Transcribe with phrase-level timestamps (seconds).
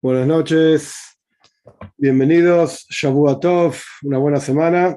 [0.00, 0.94] Buenas noches,
[1.96, 4.96] bienvenidos, Shavuatov, una buena semana.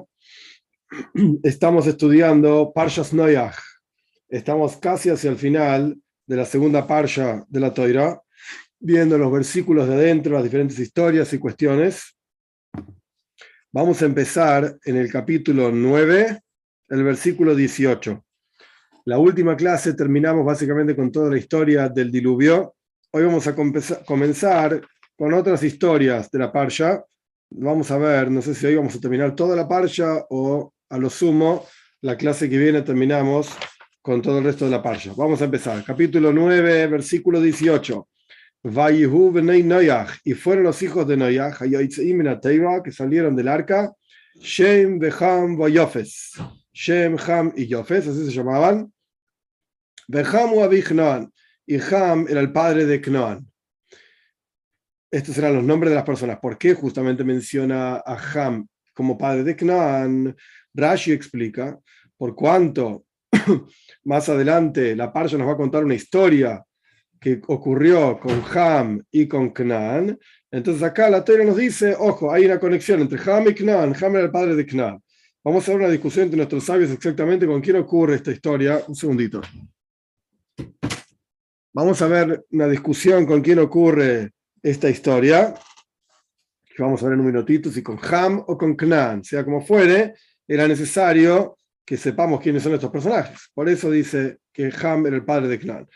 [1.42, 3.56] Estamos estudiando Parshas Noyach.
[4.28, 8.22] Estamos casi hacia el final de la segunda Parsha de la Toira,
[8.78, 12.16] viendo los versículos de adentro, las diferentes historias y cuestiones.
[13.72, 16.40] Vamos a empezar en el capítulo 9,
[16.90, 18.24] el versículo 18.
[19.06, 22.76] La última clase terminamos básicamente con toda la historia del diluvio.
[23.10, 23.56] Hoy vamos a
[24.06, 24.80] comenzar
[25.16, 27.04] con otras historias de la Parsha.
[27.50, 30.98] Vamos a ver, no sé si hoy vamos a terminar toda la Parsha o a
[30.98, 31.66] lo sumo,
[32.00, 33.48] la clase que viene terminamos
[34.00, 35.12] con todo el resto de la Parsha.
[35.16, 35.82] Vamos a empezar.
[35.84, 38.08] Capítulo 9, versículo 18.
[40.24, 41.58] Y fueron los hijos de Noyach,
[42.84, 43.92] que salieron del arca,
[44.36, 46.32] Shem, Beham, Vayofes.
[46.72, 48.92] Shem, Ham y Yofes, así se llamaban.
[50.08, 51.30] Beham u
[51.66, 53.51] y Ham era el padre de Knoan.
[55.12, 56.38] Estos eran los nombres de las personas.
[56.38, 60.34] ¿Por qué justamente menciona a Ham como padre de Knoan?
[60.72, 61.78] Rashi explica,
[62.16, 63.04] por cuanto
[64.04, 66.64] más adelante la Parsha nos va a contar una historia
[67.20, 70.18] que ocurrió con Ham y con Knan.
[70.50, 73.94] Entonces acá la Torah nos dice, ojo, hay una conexión entre Ham y Knan.
[73.94, 74.98] Ham era el padre de Knan.
[75.44, 78.80] Vamos a ver una discusión entre nuestros sabios exactamente con quién ocurre esta historia.
[78.88, 79.42] Un segundito.
[81.74, 85.54] Vamos a ver una discusión con quién ocurre esta historia.
[86.74, 89.24] Que vamos a ver en un minutito, si con Ham o con Knan.
[89.24, 90.14] Sea como fuere,
[90.46, 93.50] era necesario que sepamos quiénes son estos personajes.
[93.52, 95.88] Por eso dice que Ham era el padre de Knan.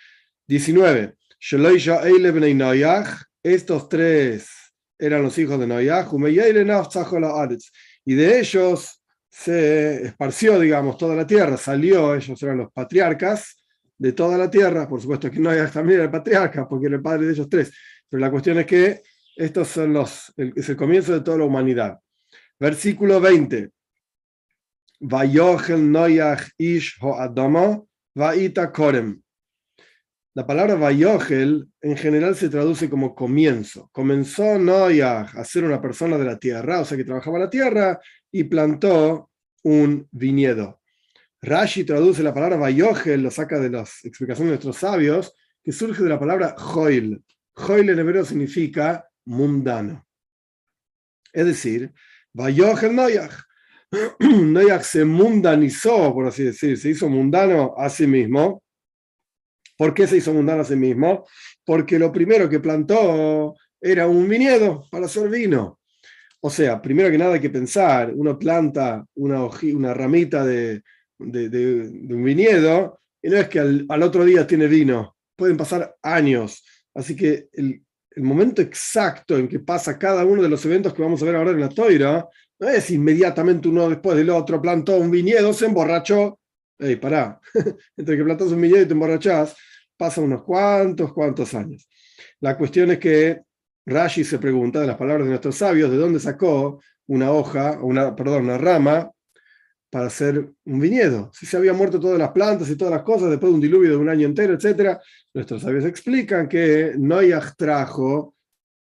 [0.47, 1.15] 19.
[3.43, 4.49] Estos tres
[4.99, 6.09] eran los hijos de Noyach,
[8.05, 13.63] y de ellos se esparció, digamos, toda la tierra, salió, ellos eran los patriarcas
[13.99, 17.03] de toda la tierra, por supuesto que Noyach también era el patriarca, porque era el
[17.03, 17.73] padre de ellos tres,
[18.09, 19.03] pero la cuestión es que
[19.37, 22.01] estos son los, es el comienzo de toda la humanidad.
[22.59, 23.71] Versículo 20.
[25.01, 27.17] Vayochel Noyach ish ho
[28.15, 29.21] vaita korem.
[30.37, 33.89] La palabra Vayogel en general se traduce como comienzo.
[33.91, 37.99] Comenzó Noyah a ser una persona de la tierra, o sea que trabajaba la tierra
[38.31, 39.31] y plantó
[39.63, 40.83] un viñedo.
[41.41, 46.03] Rashi traduce la palabra Vayogel, lo saca de las explicaciones de nuestros sabios, que surge
[46.03, 47.23] de la palabra Joil.
[47.57, 50.07] Joil en hebreo significa mundano.
[51.33, 51.93] Es decir,
[52.33, 53.31] Vayogel Noyah.
[54.21, 58.63] Noyah se mundanizó, por así decir, se hizo mundano a sí mismo
[59.77, 61.27] ¿Por qué se hizo mundano a sí mismo?
[61.65, 65.81] Porque lo primero que plantó era un viñedo para hacer vino.
[66.41, 70.83] O sea, primero que nada hay que pensar, uno planta una, una ramita de,
[71.19, 76.65] un viñedo y no es que al, otro día tiene vino, pueden pasar años.
[76.97, 77.83] Así que el,
[78.17, 81.51] momento exacto en que pasa cada uno de los eventos que vamos a ver ahora
[81.51, 82.27] en la toira,
[82.59, 86.39] no es inmediatamente uno después del otro, plantó un viñedo, se emborrachó.
[86.79, 87.39] Ey, pará,
[87.97, 89.55] entre que plantas un viñedo y te emborrachás,
[89.99, 91.87] pasan unos cuantos, cuantos años.
[92.41, 93.41] La cuestión es que
[93.85, 98.17] Rashi se pregunta de las palabras de nuestros sabios de dónde sacó una hoja, una,
[98.17, 99.11] perdón, una rama
[99.97, 101.31] para hacer un viñedo.
[101.33, 103.89] Si se habían muerto todas las plantas y todas las cosas después de un diluvio
[103.89, 104.99] de un año entero, etc.
[105.33, 108.35] Nuestros sabios explican que Noyaj trajo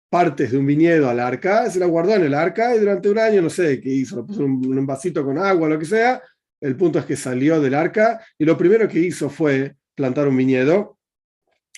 [0.09, 3.19] partes de un viñedo al arca, se la guardó en el arca y durante un
[3.19, 6.21] año, no sé qué hizo, lo puso en un vasito con agua, lo que sea.
[6.61, 10.37] El punto es que salió del arca y lo primero que hizo fue plantar un
[10.37, 10.99] viñedo.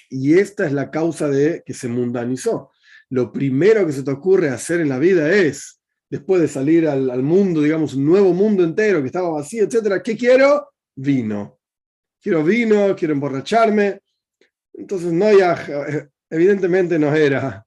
[0.08, 2.70] Y esta es la causa de que se mundanizó.
[3.10, 7.22] Lo primero que se te ocurre hacer en la vida es, después de salir al,
[7.22, 10.70] mundo, digamos, un nuevo mundo entero que estaba vacío, etcétera, ¿qué quiero?
[10.96, 11.60] Vino.
[12.22, 14.00] Quiero vino, quiero emborracharme.
[14.74, 15.58] Entonces, no ya,
[16.30, 17.66] evidentemente no era,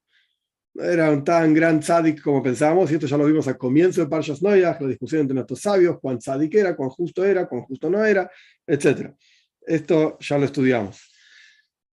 [0.75, 4.01] no era un tan gran tzadik como pensábamos, y esto ya lo vimos al comienzo
[4.01, 7.63] de Parshas Noyach, la discusión entre nuestros sabios, cuán tzadik era, cuán justo era, cuán
[7.63, 8.31] justo no era,
[8.67, 9.15] etcétera.
[9.61, 11.01] Esto ya lo estudiamos.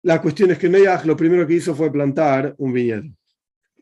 [0.04, 3.04] La cuestión es que Neach lo primero que hizo fue plantar un viñedo.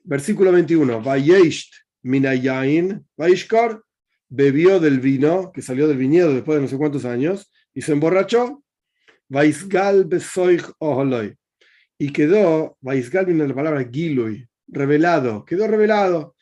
[0.05, 1.01] Versículo 21.
[1.01, 3.81] Vayesht minayain, Vaishkar
[4.29, 7.93] bebió del vino que salió del viñedo después de no sé cuántos años y se
[7.93, 8.63] emborrachó.
[9.29, 11.35] Vaisgal besoich oholoy.
[11.97, 16.35] Y quedó, Vaisgal viene la palabra gilui, revelado, quedó revelado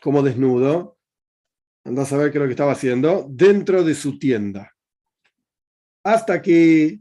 [0.00, 0.98] como desnudo.
[1.84, 4.76] Anda a saber qué es lo que estaba haciendo dentro de su tienda
[6.06, 7.00] hasta que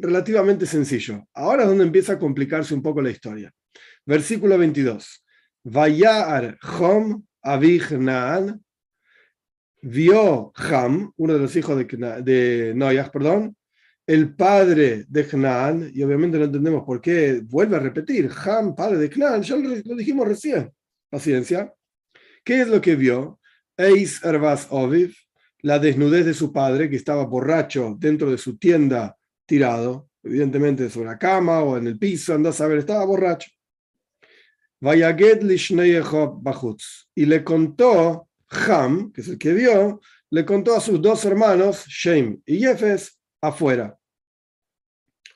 [0.00, 1.28] relativamente sencillo.
[1.34, 3.52] Ahora es donde empieza a complicarse un poco la historia.
[4.06, 5.26] Versículo 22.
[5.64, 8.64] Vayar Hom Naan
[9.82, 13.56] vio Ham, uno de los hijos de, de Noyah, perdón,
[14.08, 18.96] el padre de Canaán, y obviamente no entendemos por qué vuelve a repetir, Ham, padre
[18.96, 20.72] de Canaán, ya lo, dijimos recién,
[21.10, 21.74] paciencia.
[22.42, 23.38] ¿Qué es lo que vio?
[23.76, 25.14] Eis Ervas Oviv,
[25.60, 29.14] la desnudez de su padre, que estaba borracho dentro de su tienda
[29.44, 33.50] tirado, evidentemente sobre la cama o en el piso, anda a saber, estaba borracho.
[37.14, 41.84] Y le contó Ham, que es el que vio, le contó a sus dos hermanos,
[41.86, 43.96] Shem y Jefes, afuera.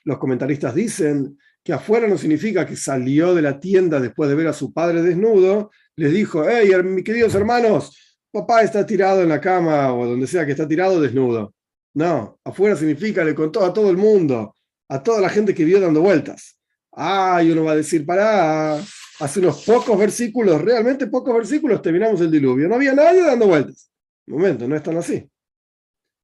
[0.05, 4.49] Los comentaristas dicen que afuera no significa que salió de la tienda después de ver
[4.49, 9.41] a su padre desnudo, les dijo, hey, mis queridos hermanos, papá está tirado en la
[9.41, 11.55] cama o donde sea que está tirado desnudo.
[11.95, 14.55] No, afuera significa, le contó a todo el mundo,
[14.89, 16.59] a toda la gente que vio dando vueltas.
[16.93, 18.83] Ah, uno va a decir, pará,
[19.23, 22.69] hace unos pocos versículos, realmente pocos versículos, terminamos el diluvio.
[22.69, 23.89] No había nadie dando vueltas.
[24.27, 25.31] Un momento, no es tan así.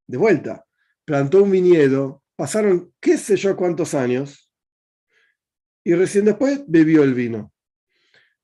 [0.05, 0.65] De vuelta,
[1.05, 4.51] plantó un viñedo, pasaron qué sé yo cuántos años,
[5.83, 7.53] y recién después bebió el vino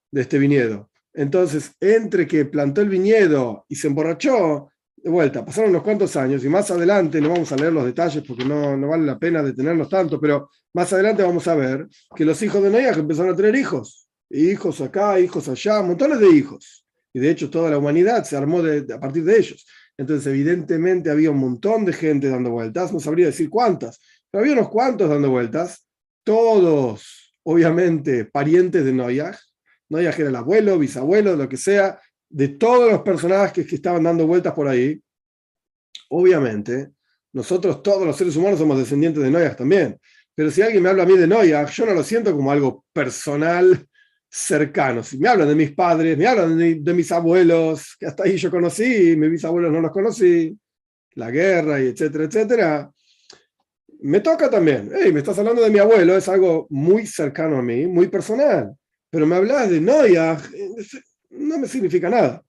[0.09, 0.89] de este viñedo.
[1.13, 6.43] Entonces, entre que plantó el viñedo y se emborrachó, de vuelta, pasaron unos cuantos años
[6.45, 9.43] y más adelante, no vamos a leer los detalles porque no, no vale la pena
[9.43, 13.35] detenernos tanto, pero más adelante vamos a ver que los hijos de Noé empezaron a
[13.35, 14.04] tener hijos,
[14.37, 16.85] hijos acá, hijos allá, montones de hijos.
[17.13, 19.65] Y de hecho toda la humanidad se armó a partir de ellos.
[19.97, 23.99] Entonces evidentemente había un montón de gente dando vueltas, no sabría decir cuántas,
[24.29, 25.87] pero había unos cuantos dando vueltas,
[26.23, 29.37] todos obviamente parientes de Noyaj,
[29.89, 31.99] Noyaj era el abuelo, bisabuelo, lo que sea,
[32.29, 35.01] de todos los personajes que estaban dando vueltas por ahí,
[36.09, 36.91] obviamente,
[37.31, 39.99] nosotros todos los seres humanos somos descendientes de Noyaj también.
[40.33, 42.85] Pero si alguien me habla a mí de Noyaj, yo no lo siento como algo
[42.91, 43.87] personal,
[44.35, 45.01] cercano.
[45.01, 48.51] Si me hablan de mis padres, me hablan de, mis abuelos, que hasta ahí yo
[48.51, 50.59] conocí, mis bisabuelos no los conocí,
[51.13, 52.91] la guerra y etcétera, etcétera.
[54.01, 54.91] Me toca también.
[54.93, 58.75] Hey, me estás hablando de mi abuelo, es algo muy cercano a mí, muy personal.
[59.09, 60.41] Pero me hablas de Noyaj,
[61.29, 62.43] no me significa nada.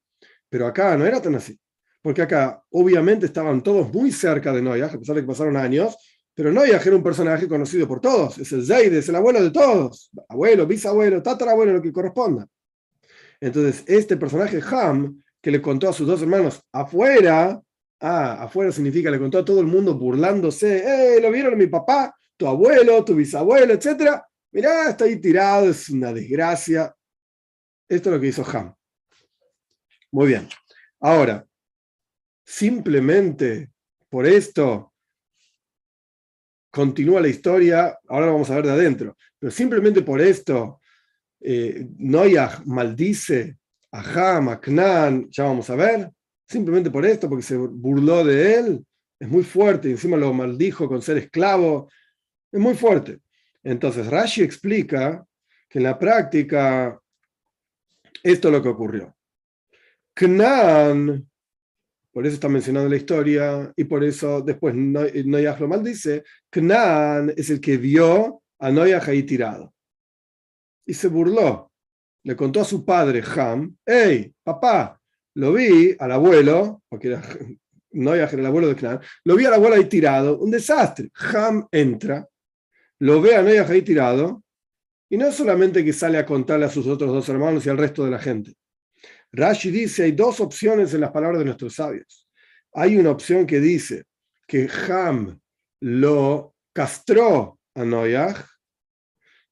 [0.49, 1.56] Pero acá no era tan así.
[2.03, 5.97] Porque acá, obviamente, estaban todos muy cerca de Noyaj, a pesar de que pasaron años,
[6.37, 8.37] pero Noyaj era un personaje conocido por todos.
[8.37, 10.11] Es el Zeide, es el abuelo de todos.
[10.29, 12.47] Abuelo, bisabuelo, tatarabuelo, lo que corresponda.
[13.41, 17.59] Entonces, este personaje, Ham, que le contó a sus dos hermanos afuera,
[18.00, 22.15] ah, afuera significa le contó a todo el mundo burlándose, eh, lo vieron mi papá,
[22.37, 24.23] tu abuelo, tu bisabuelo, etcétera.
[24.53, 26.94] Mirá, está ahí tirado, es una desgracia.
[27.88, 28.75] Esto es lo que hizo Ham.
[30.12, 30.47] Muy bien.
[31.00, 31.47] Ahora,
[32.44, 33.71] simplemente
[34.11, 34.93] por esto
[36.76, 40.82] continúa la historia, ahora lo vamos a ver de adentro, pero simplemente por esto,
[41.40, 41.88] eh,
[42.67, 43.56] maldice
[43.93, 44.00] a
[44.37, 46.11] Ham, a Knan, ya vamos a ver,
[46.46, 48.87] simplemente por esto, porque se burló de él,
[49.19, 51.90] es muy fuerte, y encima lo maldijo con ser esclavo,
[52.52, 53.20] es muy fuerte.
[53.64, 55.25] Entonces Rashi explica
[55.70, 57.00] que en la práctica
[58.23, 59.17] esto es lo que ocurrió.
[60.12, 61.26] Knan,
[62.17, 67.51] por eso está mencionando la historia, y por eso después Noyaj lo maldice, Knan es
[67.51, 69.75] el que vio a Noyaj ahí tirado.
[70.87, 71.71] Y se burló.
[72.25, 74.99] Le contó a su padre Ham, hey, papá,
[75.35, 77.23] lo vi al abuelo, porque era,
[77.93, 81.11] era el abuelo de Knan, lo vi al abuelo ahí tirado, un desastre.
[81.35, 82.26] Ham entra,
[83.00, 84.43] lo ve a Noyaj ahí tirado,
[85.11, 88.07] y no solamente que sale a contarle a sus otros dos hermanos y al resto
[88.07, 88.55] de la gente.
[89.37, 92.26] Rashi dice, hay dos opciones en las palabras de nuestros sabios.
[92.73, 94.05] Hay una opción que dice
[94.49, 95.38] que Ham
[95.81, 98.47] lo castró a Noyaj.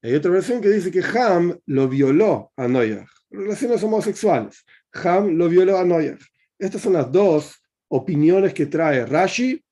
[0.01, 3.07] Hay otra versión que dice que Ham lo violó a Noyaj.
[3.29, 4.65] Relaciones homosexuales.
[4.91, 6.19] Ham lo violó a Noyaj.
[6.57, 9.63] Estas son las dos opiniones que trae Rashi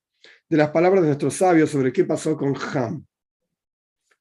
[0.47, 3.03] de las palabras de nuestros sabios sobre qué pasó con Ham.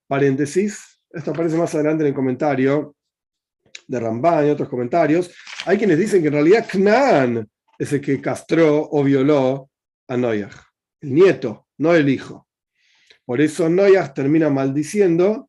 [0.06, 2.96] Paréntesis, esto aparece más adelante en el comentario
[3.86, 5.30] de Ramban y otros comentarios,
[5.66, 9.70] hay quienes dicen que en realidad Knan es el que castró o violó
[10.08, 10.54] a Noyaj,
[11.00, 12.46] el nieto, no el hijo.
[13.24, 15.48] Por eso Noyaj termina maldiciendo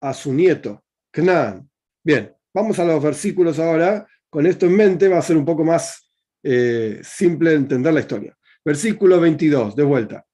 [0.00, 1.68] a su nieto, Knan.
[2.02, 4.06] Bien, vamos a los versículos ahora.
[4.28, 6.10] Con esto en mente va a ser un poco más
[6.42, 8.36] eh, simple entender la historia.
[8.64, 10.26] Versículo 22, de vuelta.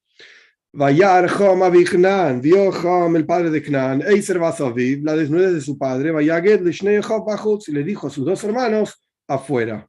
[0.73, 5.77] Vayar Jom Abignan, vio Jom, el padre de Knan, Eiser Basaviv, la desnudez de su
[5.77, 9.89] padre, Vayaget Lishnei Bachutz, y le dijo a sus dos hermanos, afuera.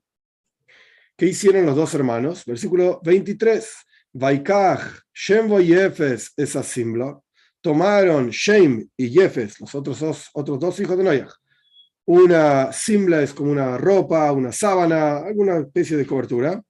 [1.18, 2.46] ¿Qué hicieron los dos hermanos?
[2.46, 3.70] Versículo 23.
[4.14, 4.82] Vaikach,
[5.14, 7.18] Shem Yefes, esa simbla,
[7.62, 11.32] tomaron Shem y Yefes, los otros dos, otros dos hijos de Noyach.
[12.06, 16.62] Una simbla es como una ropa, una sábana, alguna especie de cobertura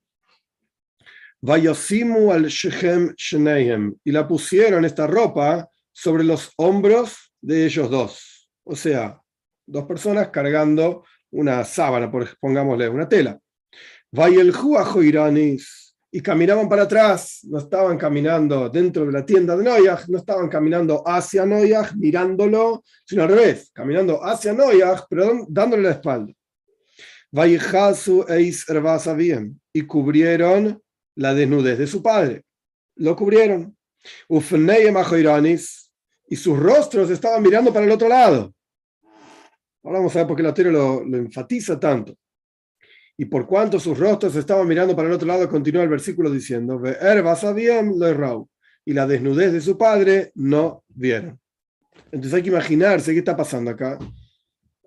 [1.44, 3.96] Vayosimu al Shechem Shneihem.
[4.04, 8.48] Y la pusieron esta ropa sobre los hombros de ellos dos.
[8.64, 9.20] O sea,
[9.66, 12.10] dos personas cargando una sábana,
[12.40, 13.38] pongámosle, una tela.
[16.14, 20.48] Y caminaban para atrás, no estaban caminando dentro de la tienda de Noyaj, no estaban
[20.48, 26.32] caminando hacia Noyaj mirándolo, sino al revés, caminando hacia Noyaj, pero dándole la espalda.
[29.72, 30.82] Y cubrieron
[31.14, 32.42] la desnudez de su padre.
[32.96, 33.74] Lo cubrieron.
[36.32, 38.54] y sus rostros estaban mirando para el otro lado.
[39.82, 42.16] Ahora vamos a ver por qué la teoría lo, enfatiza tanto.
[43.16, 46.80] Y por cuanto sus rostros estaban mirando para el otro lado, continúa el versículo diciendo,
[48.84, 51.38] y la desnudez de su padre no vieron.
[52.06, 53.98] Entonces hay que imaginarse qué está pasando acá.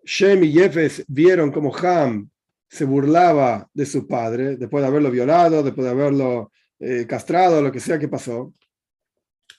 [0.04, 2.30] Shem y Jefes vieron como Ham
[2.68, 7.72] se burlaba de su padre después de haberlo violado, después de haberlo eh, castrado, lo
[7.72, 8.54] que sea que pasó.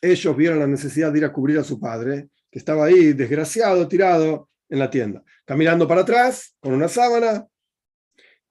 [0.01, 3.89] Ellos vieron la necesidad de ir a cubrir a su padre, que estaba ahí desgraciado,
[3.89, 7.47] tirado en la tienda, caminando para atrás con una sábana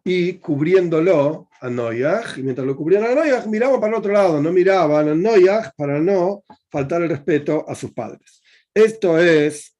[0.03, 2.37] y cubriéndolo a Noyaj.
[2.37, 5.71] Y mientras lo cubrían a Noyaj, miraban para el otro lado, no miraban a Noyaj
[5.75, 8.41] para no faltar el respeto a sus padres.
[8.73, 9.75] Esto es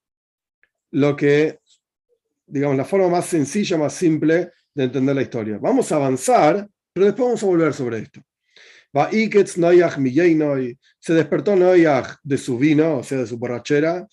[0.92, 1.60] lo que,
[2.48, 5.58] digamos, la forma más sencilla, más simple de entender la historia.
[5.62, 8.22] Vamos a avanzar, pero después vamos a volver sobre esto.
[11.00, 14.08] Se despertó Noyaj de su vino, o sea, de su borrachera.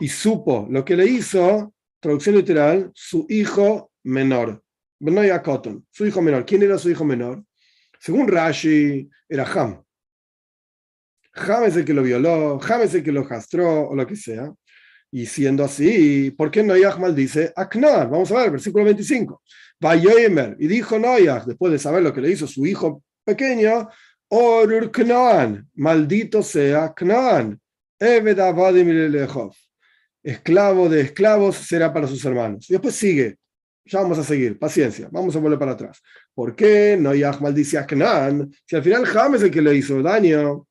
[0.00, 4.62] Y supo lo que le hizo, traducción literal, su hijo menor.
[5.90, 6.46] Su hijo menor.
[6.46, 7.44] ¿Quién era su hijo menor?
[8.00, 9.84] Según Rashi, era Ham.
[11.34, 14.16] Ham es el que lo violó, Ham es el que lo castró, o lo que
[14.16, 14.50] sea.
[15.12, 18.10] Y siendo así, ¿por qué Noyaj maldice a Knan?
[18.10, 19.42] Vamos a ver, versículo 25.
[20.58, 23.88] Y dijo Noyaj, después de saber lo que le hizo su hijo pequeño,
[24.28, 27.60] Orur Knan, maldito sea Knan.
[30.22, 32.68] Esclavo de esclavos será para sus hermanos.
[32.68, 33.36] Y después sigue.
[33.86, 36.00] Ya vamos a seguir, paciencia, vamos a volver para atrás.
[36.34, 38.50] ¿Por qué Noyaj maldice a Knan?
[38.64, 40.66] Si al final Ham es el que le hizo daño.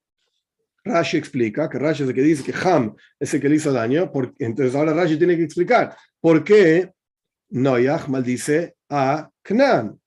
[0.83, 3.71] Rashi explica que Rashi es el que dice que Ham es el que le hizo
[3.71, 6.91] daño, porque, entonces ahora Rashi tiene que explicar por qué
[7.49, 9.99] Noyah maldice a Knan.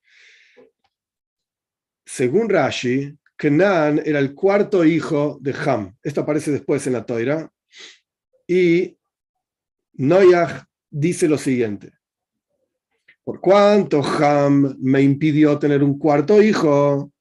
[2.05, 5.97] Según Rashi, Knan era el cuarto hijo de Ham.
[6.02, 7.50] Esto aparece después en la Toira.
[8.47, 8.97] Y
[9.95, 11.93] Noyah dice lo siguiente.
[13.25, 17.12] Por cuanto Ham me impidió tener un cuarto hijo,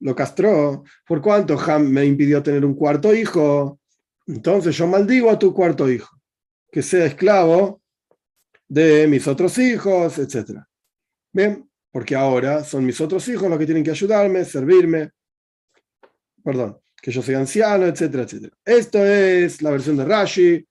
[0.00, 3.80] lo castró, por cuanto Ham me impidió tener un cuarto hijo,
[4.26, 6.20] entonces yo maldigo a tu cuarto hijo,
[6.70, 7.82] que sea esclavo
[8.68, 10.60] de mis otros hijos, etc.
[11.32, 15.10] Bien, porque ahora son mis otros hijos los que tienen que ayudarme, servirme,
[16.44, 18.56] perdón, que yo soy anciano, etcétera, etcétera.
[18.64, 20.66] Esto es la versión de Rashi,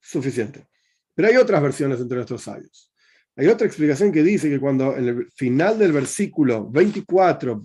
[0.00, 0.66] suficiente.
[1.14, 2.92] Pero hay otras versiones entre nuestros sabios.
[3.36, 7.62] Hay otra explicación que dice que cuando en el final del versículo 24,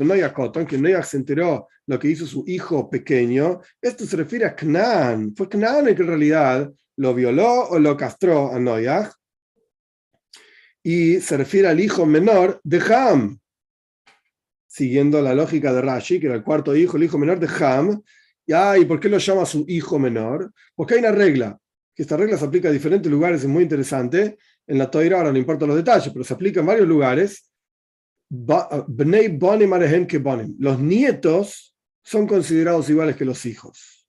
[0.68, 5.34] que Noach se enteró lo que hizo su hijo pequeño, esto se refiere a Canaán.
[5.36, 9.14] Fue Canaán el que en realidad lo violó o lo castró a Noach.
[10.84, 13.40] Y se refiere al hijo menor de Ham,
[14.74, 18.02] siguiendo la lógica de Rashi, que era el cuarto hijo, el hijo menor de Ham.
[18.48, 20.52] ¿Y por qué lo llama su hijo menor?
[20.74, 21.60] Porque hay una regla,
[21.94, 25.32] que esta regla se aplica a diferentes lugares, es muy interesante en la Toira, ahora
[25.32, 27.52] no importa los detalles, pero se aplica en varios lugares.
[30.58, 34.08] Los nietos son considerados iguales que los hijos,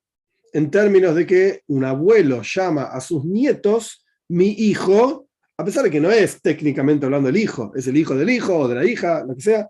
[0.54, 5.28] en términos de que un abuelo llama a sus nietos mi hijo,
[5.58, 8.56] a pesar de que no es técnicamente hablando el hijo, es el hijo del hijo
[8.56, 9.68] o de la hija, lo que sea,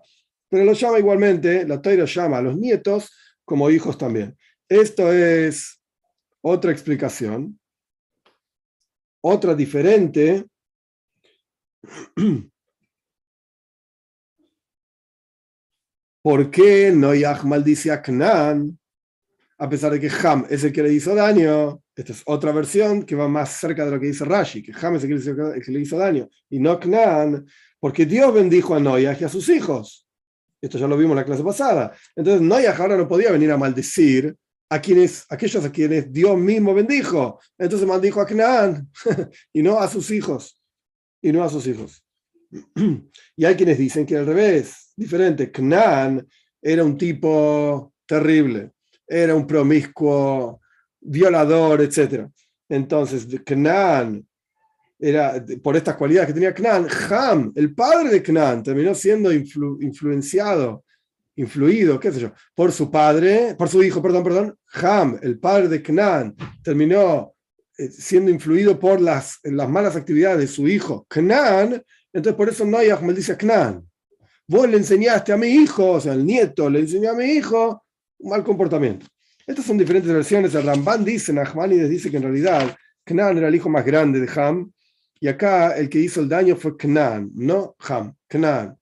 [0.49, 3.11] pero lo llama igualmente, la Toira llama a los nietos
[3.43, 4.37] como hijos también.
[4.67, 5.81] Esto es
[6.41, 7.59] otra explicación,
[9.21, 10.45] otra diferente
[16.25, 18.79] ¿Por qué Noyah maldice a Knan?
[19.59, 23.03] A pesar de que Ham es el que le hizo daño, esta es otra versión
[23.03, 25.09] que va más cerca de lo que dice Rashi, que Ham es el
[25.63, 27.45] que le hizo, daño, y no Knan,
[27.79, 30.04] porque Dios bendijo a Noyah y a sus hijos.
[30.65, 31.95] Esto ya lo vimos en la clase pasada.
[32.15, 34.35] Entonces Noyah ahora no podía venir a maldecir
[34.67, 37.39] a quienes, aquellos a quienes Dios mismo bendijo.
[37.55, 38.89] Entonces maldijo a Knan
[39.53, 40.59] y no a sus hijos
[41.21, 42.03] y no a sus hijos.
[43.37, 45.51] Y hay quienes dicen que al revés, diferente.
[45.51, 46.25] Knan
[46.59, 48.71] era un tipo terrible,
[49.07, 50.61] era un promiscuo,
[50.99, 52.25] violador, etc.
[52.69, 54.25] Entonces, Knan
[54.99, 60.83] era por estas cualidades que tenía Knan, Ham, el padre de Knan, terminó siendo influenciado,
[61.35, 65.67] influido, qué sé yo, por su padre, por su hijo, perdón, perdón, Ham, el padre
[65.67, 67.33] de Knan, terminó
[67.77, 71.83] eh, siendo influido por las, las malas actividades de su hijo Knan,
[72.13, 73.85] entonces por eso Noyah maldice a Knan.
[74.47, 77.83] Vos le enseñaste a mi hijo, o sea, el nieto le enseñó a mi hijo
[78.19, 79.07] un mal comportamiento.
[79.45, 80.55] Estas son diferentes versiones.
[80.55, 84.29] El Ramban dice, Nachmanides dice que en realidad Knan era el hijo más grande de
[84.39, 84.71] Ham,
[85.25, 88.77] y acá el que hizo el daño fue Knan, no Ham, Knan.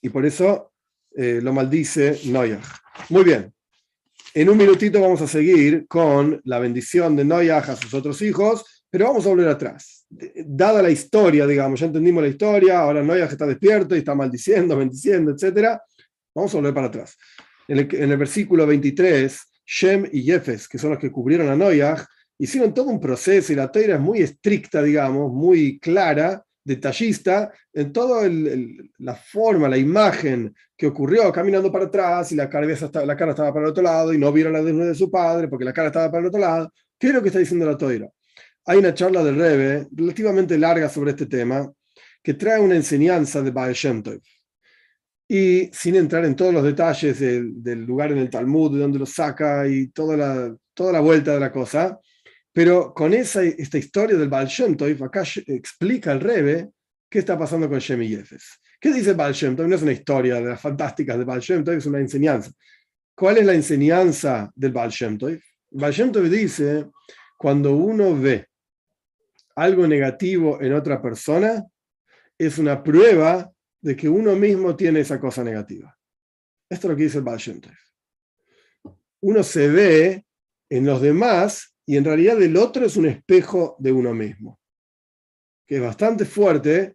[0.00, 0.72] Y por eso
[1.16, 2.60] eh, lo maldice Noyah.
[3.08, 3.52] Muy bien.
[4.34, 8.84] En un minutito vamos a seguir con la bendición de Noyah a sus otros hijos,
[8.88, 10.06] pero vamos a volver atrás.
[10.46, 14.76] Dada la historia, digamos, ya entendimos la historia, ahora Noyah está despierto y está maldiciendo,
[14.78, 15.76] bendiciendo, etc.
[16.32, 17.18] Vamos a volver para atrás.
[17.66, 21.56] En el, en el versículo 23, Shem y Jefes, que son los que cubrieron a
[21.56, 22.06] Noyah,
[22.40, 27.92] hicieron todo un proceso y la toira es muy estricta, digamos, muy clara, detallista, en
[27.92, 28.26] toda
[28.98, 33.52] la forma, la imagen que ocurrió caminando para atrás y la, cabeza la cara estaba
[33.52, 35.88] para el otro lado y no vieron la desnuda de su padre porque la cara
[35.88, 36.72] estaba para el otro lado.
[36.98, 38.08] ¿Qué es lo que está diciendo la toira?
[38.64, 41.70] Hay una charla del Rebe relativamente larga sobre este tema
[42.22, 44.02] que trae una enseñanza de Baal Shem
[45.28, 49.06] Y sin entrar en todos los detalles del, lugar en el Talmud, de dónde lo
[49.06, 51.98] saca y toda la, toda la vuelta de la cosa,
[52.52, 54.48] pero con esa, esta historia del Baal
[55.02, 56.70] acá explica el Rebe
[57.08, 58.60] qué está pasando con Shem y Yefes.
[58.80, 61.98] ¿Qué dice Baal Shem No es una historia de las fantásticas de Baal es una
[61.98, 62.50] enseñanza.
[63.14, 66.28] ¿Cuál es la enseñanza del Baal Shem Tov?
[66.28, 66.86] Dice,
[67.36, 68.48] cuando uno ve
[69.54, 71.64] algo negativo en otra persona,
[72.38, 75.96] es una prueba de que uno mismo tiene esa cosa negativa.
[76.68, 77.40] Esto es lo que dice el Baal
[79.20, 80.24] Uno se ve
[80.68, 84.60] en los demás y en realidad el otro es un espejo de uno mismo,
[85.66, 86.94] que es bastante fuerte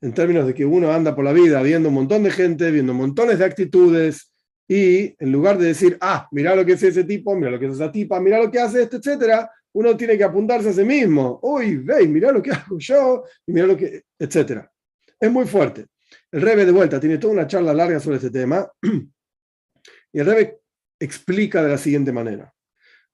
[0.00, 2.94] en términos de que uno anda por la vida viendo un montón de gente, viendo
[2.94, 4.32] montones de actitudes,
[4.68, 7.66] y en lugar de decir, ah, mira lo que es ese tipo, mira lo que
[7.66, 10.84] es esa tipa, mira lo que hace esto, etcétera, uno tiene que apuntarse a sí
[10.84, 11.40] mismo.
[11.42, 14.70] Uy, ve, mira lo que hago yo, y mira lo que, etcétera.
[15.18, 15.86] Es muy fuerte.
[16.30, 18.64] El Rebe de vuelta tiene toda una charla larga sobre este tema,
[20.12, 20.60] y el Rebe
[21.00, 22.52] explica de la siguiente manera.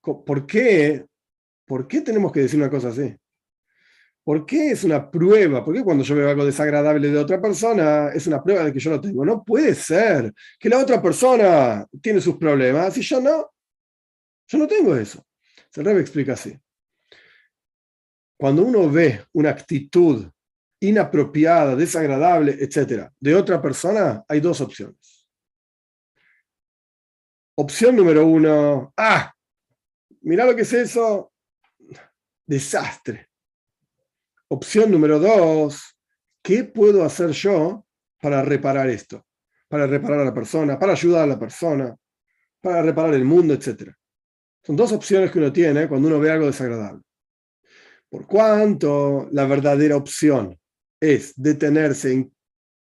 [0.02, 1.06] ¿Por qué
[1.72, 3.16] ¿Por qué tenemos que decir una cosa así?
[4.22, 5.64] ¿Por qué es una prueba?
[5.64, 8.78] ¿Por qué cuando yo veo algo desagradable de otra persona es una prueba de que
[8.78, 9.24] yo lo tengo?
[9.24, 13.54] No puede ser que la otra persona tiene sus problemas y yo no.
[14.48, 15.24] Yo no tengo eso.
[15.70, 16.54] Se Rebe explica así.
[18.38, 20.30] Cuando uno ve una actitud
[20.78, 25.26] inapropiada, desagradable, etc., de otra persona, hay dos opciones.
[27.56, 29.32] Opción número uno, ah,
[30.20, 31.31] mira lo que es eso,
[32.52, 33.30] desastre.
[34.48, 35.96] Opción número dos,
[36.42, 37.86] ¿qué puedo hacer yo
[38.20, 39.24] para reparar esto?
[39.68, 41.96] Para reparar a la persona, para ayudar a la persona,
[42.60, 43.90] para reparar el mundo, etc.
[44.62, 47.00] Son dos opciones que uno tiene cuando uno ve algo desagradable.
[48.10, 50.60] Por cuanto la verdadera opción
[51.00, 52.34] es detenerse en,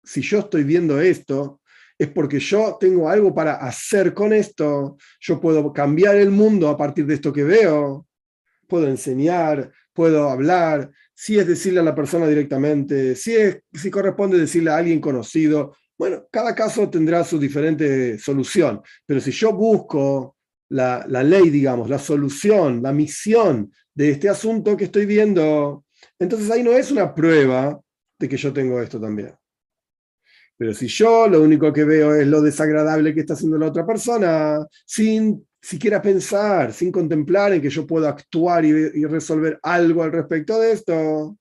[0.03, 1.61] si yo estoy viendo esto,
[1.97, 6.77] es porque yo tengo algo para hacer con esto, yo puedo cambiar el mundo a
[6.77, 8.09] partir de esto que veo,
[8.71, 14.39] puedo enseñar, puedo hablar, si es decirle a la persona directamente, si, es, si corresponde
[14.39, 15.77] decirle a alguien conocido.
[15.99, 20.39] Bueno, cada caso tendrá su diferente solución, pero si yo busco
[20.71, 25.85] la, la ley, digamos, la solución, la misión de este asunto que estoy viendo,
[26.19, 27.79] entonces ahí no es una prueba
[28.19, 29.35] de que yo tengo esto también.
[30.57, 33.87] Pero si yo lo único que veo es lo desagradable que está haciendo la otra
[33.87, 40.13] persona, sin siquiera pensar, sin contemplar en que yo puedo actuar y, resolver algo al
[40.13, 41.37] respecto de esto.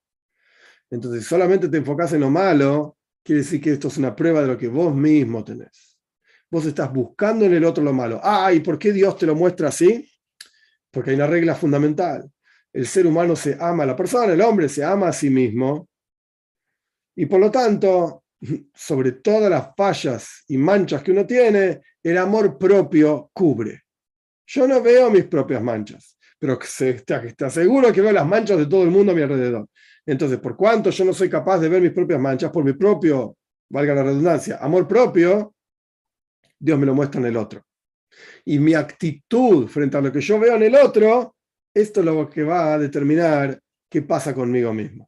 [0.89, 4.47] Entonces, solamente te enfocas en lo malo, quiere decir que esto es una prueba de
[4.47, 5.97] lo que vos mismo tenés.
[6.51, 8.19] Vos estás buscando en el otro lo malo.
[8.23, 10.09] Ah, ¿y por qué Dios te lo muestra así?
[10.91, 12.29] Porque hay una regla fundamental.
[12.73, 15.87] El ser humano se ama a la persona, el hombre se ama a sí mismo.
[17.15, 18.23] Y por lo tanto,
[18.73, 23.83] sobre todas las fallas y manchas que uno tiene, el amor propio cubre.
[24.51, 28.81] Yo no veo mis propias manchas, pero te aseguro que veo las manchas de todo
[28.81, 29.67] el mundo a mi alrededor.
[30.03, 33.37] Entonces, por cuanto yo no soy capaz de ver mis propias manchas, por mi propio,
[33.69, 35.53] valga la redundancia, amor propio,
[36.57, 37.63] Dios me lo muestra en el otro.
[38.43, 41.35] Y mi actitud frente a lo que yo veo en el otro,
[41.71, 45.07] esto es lo que va a determinar qué pasa conmigo mismo.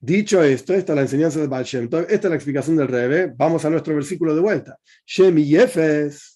[0.00, 3.32] Dicho esto, esta es la enseñanza de Baal Shem esta es la explicación del Rebe.
[3.36, 4.76] Vamos a nuestro versículo de vuelta.
[5.06, 6.31] Shem y Yefes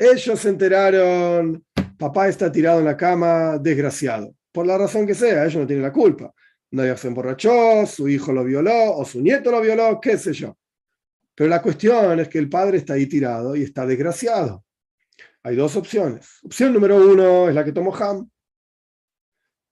[0.00, 1.62] ellos se enteraron,
[1.98, 4.34] papá está tirado en la cama, desgraciado.
[4.50, 6.32] Por la razón que sea, ellos no tienen la culpa.
[6.70, 10.56] Noyaj se emborrachó, su hijo lo violó o su nieto lo violó, qué sé yo.
[11.34, 14.64] Pero la cuestión es que el padre está ahí tirado y está desgraciado.
[15.42, 16.38] Hay dos opciones.
[16.44, 18.26] Opción número uno es la que tomó Ham.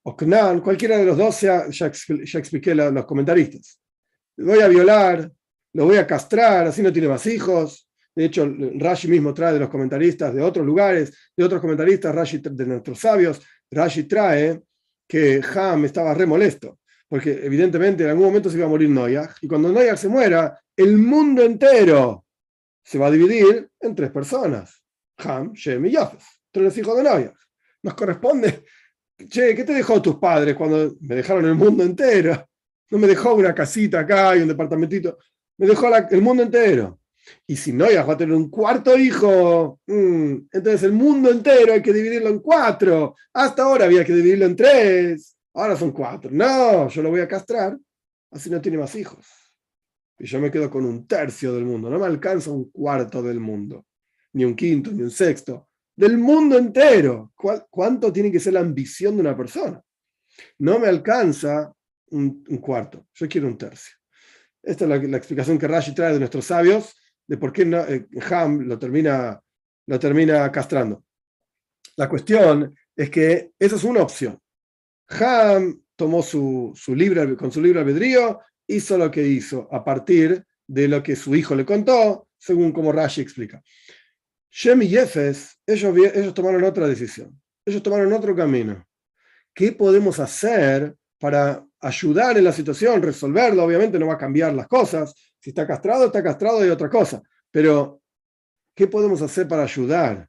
[0.03, 3.81] O Knan, cualquiera de los dos, ya, ya, expliqué los comentaristas.
[4.37, 5.31] Lo voy a violar,
[5.73, 7.88] lo voy a castrar, así no tiene más hijos.
[8.19, 12.39] De hecho, Rashi mismo trae de los comentaristas de otros lugares, de otros comentaristas, Rashi
[12.39, 14.61] de nuestros sabios, Rashi trae
[15.07, 19.35] que Ham estaba re molesto, porque evidentemente en algún momento se iba a morir Noyag,
[19.39, 22.25] y cuando Noyag se muera, el mundo entero
[22.83, 24.83] se va a dividir en tres personas,
[25.19, 27.35] Ham, Shem y Yafes, tres hijos de Noyag.
[27.83, 28.65] Nos corresponde,
[29.29, 32.49] che, ¿qué te dejó tus padres cuando me dejaron el mundo entero?
[32.89, 35.19] No me dejó una casita acá y un departamentito,
[35.57, 36.99] me dejó el mundo entero.
[37.47, 39.79] Y si no, va a tener un cuarto hijo.
[39.87, 43.15] Mm, entonces el mundo entero hay que dividirlo en cuatro.
[43.33, 45.35] Hasta ahora había que dividirlo en tres.
[45.53, 46.29] Ahora son cuatro.
[46.31, 47.77] No, yo lo voy a castrar.
[48.31, 49.25] Así no tiene más hijos.
[50.19, 51.89] Y yo me quedo con un tercio del mundo.
[51.89, 53.85] No me alcanza un cuarto del mundo.
[54.33, 55.69] Ni un quinto, ni un sexto.
[55.95, 57.33] Del mundo entero.
[57.69, 59.81] ¿Cuánto tiene que ser la ambición de una persona?
[60.59, 61.73] No me alcanza
[62.11, 63.07] un, cuarto.
[63.13, 63.95] Yo quiero un tercio.
[64.61, 66.98] Esta es la explicación que Rashi trae de nuestros sabios
[67.29, 69.39] de por qué eh, Ham lo termina,
[69.85, 71.03] lo termina castrando.
[71.95, 74.39] La cuestión es que esa es una opción.
[75.09, 80.43] Ham tomó su, su libre, con su libre albedrío, hizo lo que hizo a partir
[80.67, 83.61] de lo que su hijo le contó, según como Rashi explica.
[84.49, 88.83] Shem y Jefes, ellos, ellos tomaron otra decisión, ellos tomaron otro camino.
[89.53, 93.63] ¿Qué podemos hacer para ayudar en la situación, resolverlo?
[93.63, 97.21] Obviamente no va a cambiar las cosas, si está castrado, está castrado y otra cosa.
[97.51, 98.01] Pero,
[98.75, 100.27] ¿qué podemos hacer para ayudar?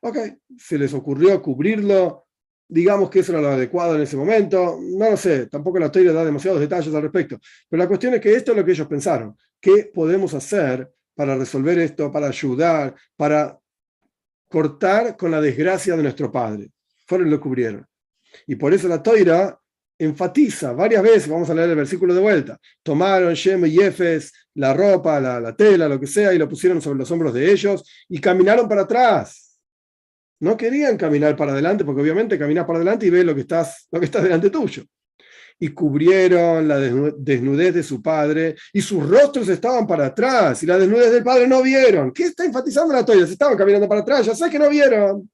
[0.00, 0.16] Ok,
[0.56, 2.28] se les ocurrió cubrirlo,
[2.68, 6.12] digamos que eso era lo adecuado en ese momento, no lo sé, tampoco la historia
[6.12, 8.86] da demasiados detalles al respecto, pero la cuestión es que esto es lo que ellos
[8.86, 13.58] pensaron, ¿qué podemos hacer para resolver esto, para ayudar, para
[14.48, 16.70] cortar con la desgracia de nuestro padre?
[17.06, 17.86] Fueron lo cubrieron.
[18.46, 19.57] Y por eso la toira
[19.98, 24.72] enfatiza varias veces, vamos a leer el versículo de vuelta, tomaron Shem y Efes la
[24.72, 28.20] ropa, la, tela, lo que sea, y lo pusieron sobre los hombros de ellos y
[28.20, 29.60] caminaron para atrás.
[30.40, 33.86] No querían caminar para adelante, porque obviamente caminas para adelante y ves lo que, estás,
[33.90, 34.84] lo que está delante tuyo.
[35.60, 40.78] Y cubrieron la desnudez de su padre y sus rostros estaban para atrás y la
[40.78, 42.12] desnudez del padre no vieron.
[42.12, 43.26] ¿Qué está enfatizando la toya?
[43.26, 45.28] Se estaban caminando para atrás, ya sé que no vieron.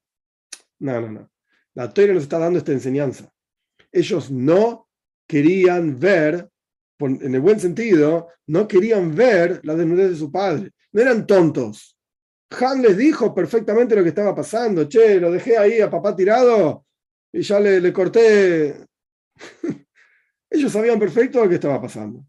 [0.78, 1.30] No, no, no.
[1.74, 3.33] La toya nos está dando esta enseñanza
[3.94, 4.88] ellos no
[5.26, 6.50] querían ver,
[6.98, 10.72] en el buen sentido, no querían ver la desnudez de su padre.
[10.92, 11.96] No eran tontos.
[12.60, 14.88] Han les dijo perfectamente lo que estaba pasando.
[14.88, 16.86] Che, lo dejé ahí a papá tirado
[17.32, 18.84] y ya le, le corté.
[20.50, 22.24] ellos sabían perfecto lo que estaba pasando.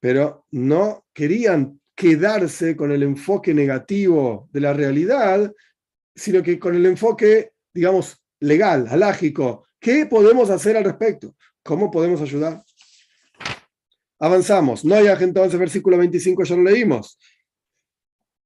[0.00, 5.52] Pero no querían quedarse con el enfoque negativo de la realidad,
[6.14, 11.34] sino que con el enfoque, digamos, legal, alágico, ¿Qué podemos hacer al respecto?
[11.64, 12.62] ¿Cómo podemos ayudar?
[14.20, 14.84] Avanzamos.
[14.84, 17.18] Noyaj, entonces, versículo 25, ya lo leímos.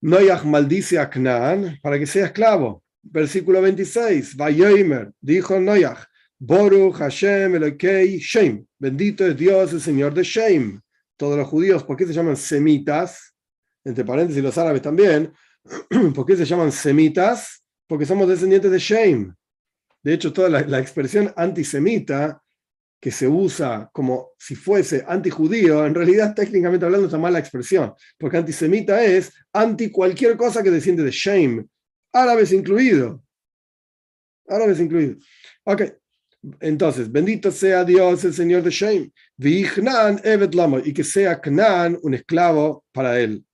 [0.00, 2.82] Noyaj maldice a Canaán para que sea esclavo.
[3.02, 4.34] Versículo 26.
[4.34, 6.04] Vayoimer, dijo Noyaj,
[6.38, 8.64] Boru Hashem Elokei Shem.
[8.78, 10.80] Bendito es Dios, el Señor de Shem.
[11.18, 13.34] Todos los judíos, ¿por qué se llaman semitas?
[13.84, 15.34] Entre paréntesis, los árabes también.
[16.14, 17.62] ¿Por qué se llaman semitas?
[17.86, 19.34] Porque somos descendientes de Shem.
[20.06, 22.40] De hecho, toda la, expresión antisemita
[23.00, 27.92] que se usa como si fuese antijudío, en realidad técnicamente hablando es una mala expresión,
[28.16, 31.66] porque antisemita es anti cualquier cosa que desciende de shame,
[32.12, 33.20] árabes incluido.
[34.46, 35.16] Árabes incluido.
[35.64, 35.82] Ok,
[36.60, 39.10] entonces, bendito sea Dios, el Señor de Shem,
[40.84, 43.44] y que sea Knan un esclavo para él.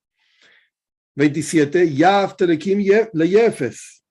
[1.14, 2.84] 27, Yaf Telekim
[3.14, 4.01] Leyefes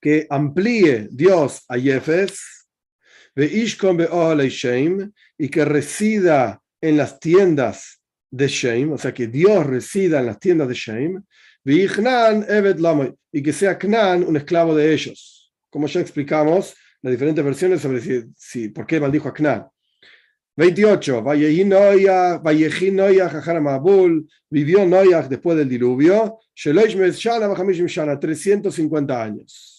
[0.00, 2.40] que amplíe Dios a Yefes,
[5.38, 10.38] y que resida en las tiendas de Shem, o sea, que Dios resida en las
[10.38, 11.22] tiendas de Shem,
[11.64, 11.88] y
[13.42, 15.54] que sea Knan un esclavo de ellos.
[15.70, 19.68] Como ya explicamos, las diferentes versiones sobre si, si por qué maldijo a Knan.
[20.56, 21.22] 28.
[24.50, 26.40] Vivió Noyah después del diluvio.
[26.56, 29.77] 350 años.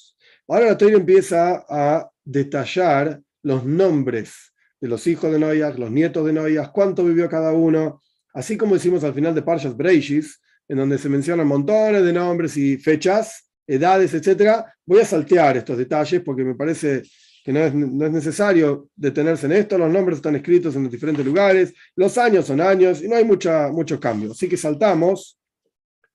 [0.52, 6.26] Ahora la Torah empieza a detallar los nombres de los hijos de Noyah, los nietos
[6.26, 8.02] de Noyah, cuánto vivió cada uno,
[8.34, 12.58] así como hicimos al final de Parshas Breishis, en donde se mencionan montones de nombres
[12.58, 14.66] y fechas, edades, etc.
[14.88, 17.04] Voy a saltear estos detalles porque me parece
[17.44, 17.74] que no es,
[18.12, 22.60] necesario detenerse en esto, los nombres están escritos en los diferentes lugares, los años son
[22.60, 24.32] años y no hay mucha, mucho cambio.
[24.32, 25.38] Así que saltamos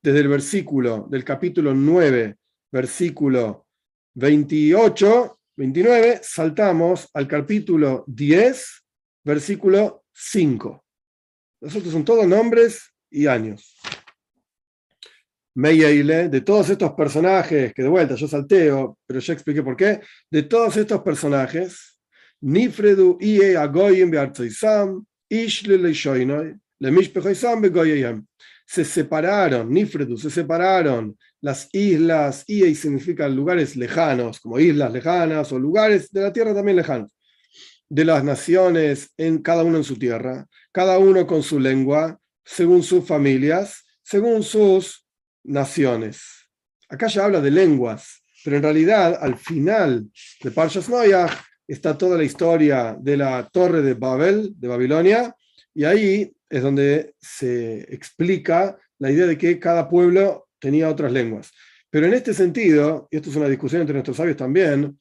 [0.03, 2.35] desde el versículo del capítulo 9,
[2.73, 3.64] versículo
[4.15, 8.85] 28, 29, saltamos al capítulo 10,
[9.25, 10.85] versículo 5.
[11.61, 13.77] Nosotros son todos nombres y años.
[15.57, 20.01] Meyeile, de todos estos personajes, que de vuelta yo salteo, pero ya expliqué por qué,
[20.31, 21.99] de todos estos personajes,
[22.41, 28.27] Nifredu Ie Agoyim Beartzoisam, Ishle Leishoinoi, Lemishpechoisam Begoyeyem.
[28.67, 35.59] Se separaron, Nifredu, se separaron las islas, Ie significa lugares lejanos, como islas lejanas o
[35.59, 37.13] lugares de la tierra también lejanos,
[37.89, 42.83] de las naciones, en cada uno en su tierra, cada uno con su lengua, según
[42.83, 45.07] sus familias, según sus
[45.43, 46.23] naciones.
[46.89, 50.11] Acá ya habla de lenguas, pero en realidad al final
[50.43, 51.29] de Parshas Noyah
[51.67, 55.35] está toda la historia de la torre de Babel, de Babilonia,
[55.75, 61.51] y ahí es donde se explica la idea de que cada pueblo tenía otras lenguas.
[61.91, 64.99] Pero en este sentido, y esto es una discusión entre nuestros sabios también,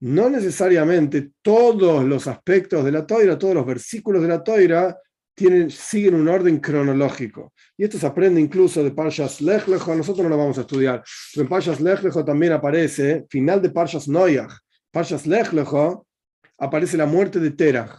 [0.00, 4.98] no necesariamente todos los aspectos de la toira, todos los versículos de la toira
[5.34, 7.52] tienen, siguen un orden cronológico.
[7.76, 11.42] Y esto se aprende incluso de Parshas Lech nosotros no lo vamos a estudiar, pero
[11.42, 14.52] en Parshas Lech también aparece, final de Parshas Noyach,
[14.90, 15.50] Parshas Lech
[16.58, 17.98] aparece la muerte de Terach.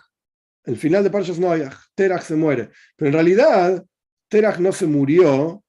[0.65, 2.69] El final de Parshas Noyach, Terach se muere.
[2.95, 3.85] Pero en realidad,
[4.29, 5.63] Terach no se murió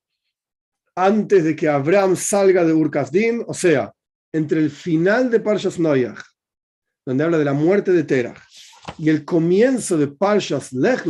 [0.95, 3.93] antes de que Abraham salga de Urkazdim, o sea,
[4.33, 6.21] entre el final de Parshas Noyach,
[7.05, 8.39] donde habla de la muerte de Terach,
[8.99, 11.05] y el comienzo de Parshas Lech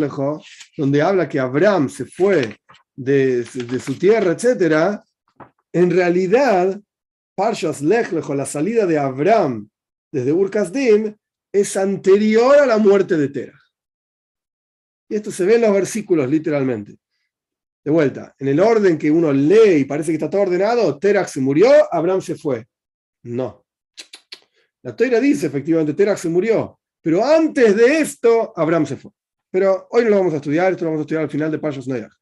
[0.77, 2.57] donde habla que Abraham se fue
[2.95, 5.01] de, su tierra, etc.,
[5.73, 6.81] en realidad,
[7.35, 9.69] Parshas Lech la salida de Abraham
[10.13, 11.17] desde Urkazdim,
[11.53, 13.64] es anterior a la muerte de Terah.
[15.15, 16.97] Esto se ve en los versículos literalmente.
[17.85, 21.29] De vuelta, en el orden que uno lee y parece que está todo ordenado, Terach
[21.29, 22.67] se murió, Abraham se fue.
[23.23, 23.65] No.
[24.83, 29.13] La Torah dice efectivamente, Terach se murió, pero antes de esto, Abraham se fue.
[29.51, 31.59] Pero hoy no lo vamos a estudiar, esto lo vamos a estudiar al final de
[31.61, 32.13] Pashas Noyach.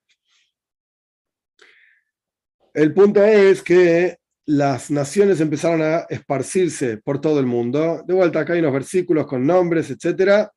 [2.74, 8.02] El punto es que las naciones empezaron a esparcirse por todo el mundo.
[8.06, 10.50] De vuelta acá hay unos versículos con nombres, etc.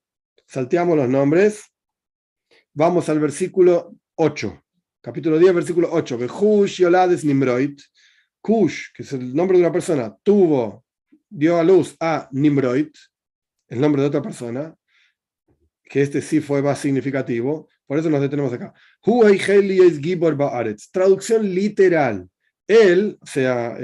[0.46, 1.72] Salteamos los nombres.
[2.78, 4.62] Vamos al versículo 8.
[5.00, 6.18] Capítulo 10, versículo 8.
[6.18, 7.80] Behush Yolades Nimroid.
[8.42, 10.84] Kush, que es el nombre de una persona, tuvo,
[11.30, 12.90] dio a luz a Nimroid
[13.70, 14.76] el nombre de otra persona,
[15.86, 18.74] que este sí fue más significativo, por eso nos detenemos acá.
[20.92, 22.30] Traducción literal.
[22.68, 23.78] Él, o sea,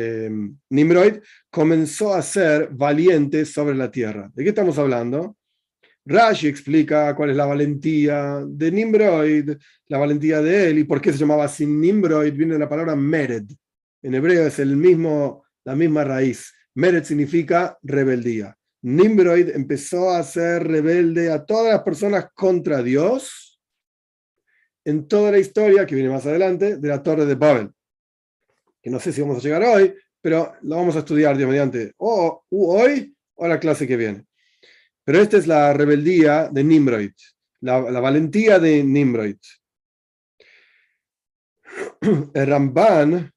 [0.70, 4.30] Nimrod, comenzó a ser valiente sobre la tierra.
[4.36, 5.38] ¿De qué estamos hablando?
[6.06, 11.12] Rashi explica cuál es la valentía de Nimrod, la valentía de él y por qué
[11.12, 13.46] se llamaba así Nimrod, viene de la palabra Mered.
[14.02, 16.54] En hebreo es el mismo, la misma raíz.
[16.74, 18.58] Mered significa rebeldía.
[18.82, 23.60] Nimrod empezó a ser rebelde a todas las personas contra Dios
[24.84, 27.70] en toda la historia que viene más adelante de la Torre de Babel.
[28.82, 31.94] Que no sé si vamos a llegar hoy, pero lo vamos a estudiar de mediante
[31.98, 34.26] o hoy o la clase que viene.
[35.04, 37.12] Pero esta es la rebeldía de Nimrod,
[37.62, 39.38] la, valentía de Nimrod.
[42.34, 43.32] El Ramban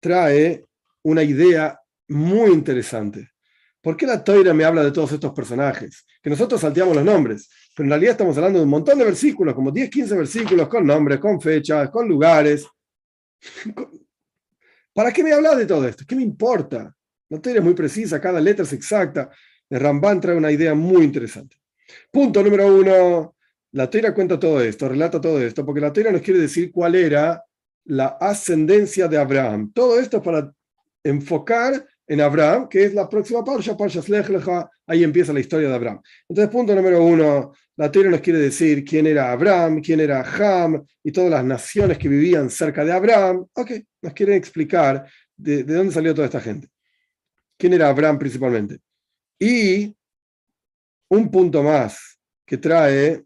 [0.00, 0.64] trae
[1.04, 3.30] una idea muy interesante.
[3.80, 6.06] ¿Por qué la Toira me habla de todos estos personajes?
[6.22, 9.54] Que nosotros salteamos los nombres, pero en realidad estamos hablando de un montón de versículos,
[9.54, 12.64] como 10, 15 versículos con nombres, con fechas, con lugares.
[14.94, 16.04] ¿Para qué me habla de todo esto?
[16.06, 16.94] ¿Qué me importa?
[17.28, 19.30] La Toira es muy precisa, cada letra es exacta.
[19.78, 21.56] Ramban trae una idea muy interesante.
[22.10, 23.36] Punto número uno.
[23.72, 26.94] La Toira cuenta todo esto, relata todo esto, porque la Toira nos quiere decir cuál
[26.94, 27.42] era
[27.84, 29.72] la ascendencia de Abraham.
[29.74, 30.52] Todo esto es para
[31.02, 34.26] enfocar en Abraham, que es la próxima parsha, Parsha Slech
[34.86, 36.02] ahí empieza la historia de Abraham.
[36.28, 40.84] Entonces, punto número uno, la teoría nos quiere decir quién era Abraham, quién era Ham
[41.02, 43.46] y todas las naciones que vivían cerca de Abraham.
[43.54, 43.70] Ok,
[44.02, 45.06] nos quieren explicar
[45.36, 46.68] de dónde salió toda esta gente.
[47.56, 48.80] ¿Quién era Abraham principalmente?
[49.42, 49.92] Y
[51.08, 53.24] un punto más que trae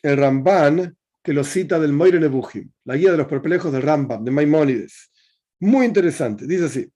[0.00, 4.22] el Ramban, que lo cita del Moire Nebuchim, la guía de los perplejos del Rambam,
[4.22, 5.10] de Maimónides.
[5.58, 6.46] Muy interesante.
[6.46, 6.88] Dice así: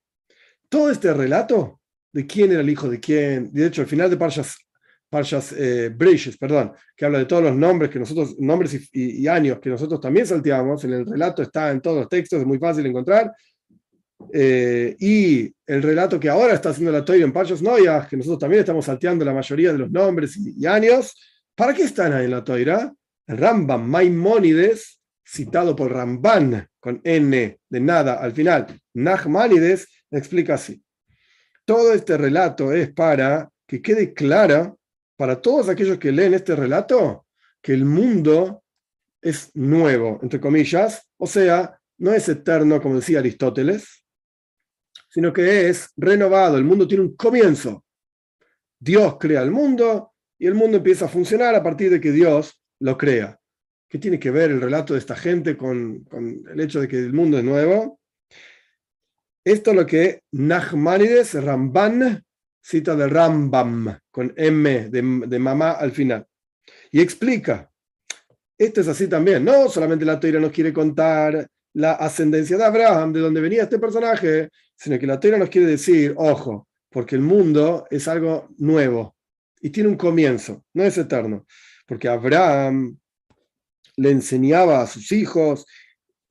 [0.69, 1.81] todo este relato
[2.13, 4.57] de quién era el hijo de quién, de hecho, al final de Parshas,
[5.11, 5.93] Parshas eh,
[6.39, 10.29] perdón, que habla de todos los nombres que nosotros, nombres y, años que nosotros también
[10.29, 13.33] salteamos, el relato está en todos los textos, es muy fácil encontrar.
[14.33, 18.39] Eh, y el relato que ahora está haciendo la Toira en Pachos Noyas, que nosotros
[18.39, 21.15] también estamos salteando la mayoría de los nombres y, años,
[21.55, 22.93] ¿para qué están ahí en la Toira?
[23.27, 30.83] El Rambam Maimónides, citado por Ramban con N de nada al final, Nachmanides, explica así.
[31.65, 34.75] Todo este relato es para que quede clara
[35.17, 37.27] para todos aquellos que leen este relato
[37.61, 38.63] que el mundo
[39.21, 44.05] es nuevo, entre comillas, o sea, no es eterno, como decía Aristóteles,
[45.19, 46.59] sino que es renovado.
[46.59, 47.85] El mundo tiene un comienzo.
[48.79, 52.63] Dios crea el mundo y el mundo empieza a funcionar a partir de que Dios
[52.79, 53.37] lo crea.
[53.89, 56.07] ¿Qué tiene que ver el relato de esta gente con,
[56.49, 57.99] el hecho de que el mundo es nuevo?
[59.45, 62.25] Esto es lo que Nachmanides Ramban
[62.63, 66.29] cita de Rambam, con M de, de mamá al final.
[66.93, 67.69] Y explica,
[68.57, 73.13] esto es así también, no solamente la Torah nos quiere contar la ascendencia de Abraham,
[73.13, 77.23] de donde venía este personaje, sino que la Torah nos quiere decir, ojo, porque el
[77.23, 79.17] mundo es algo nuevo
[79.61, 81.47] y tiene un comienzo, no es eterno,
[81.87, 82.97] porque Abraham
[83.97, 85.67] le enseñaba a sus hijos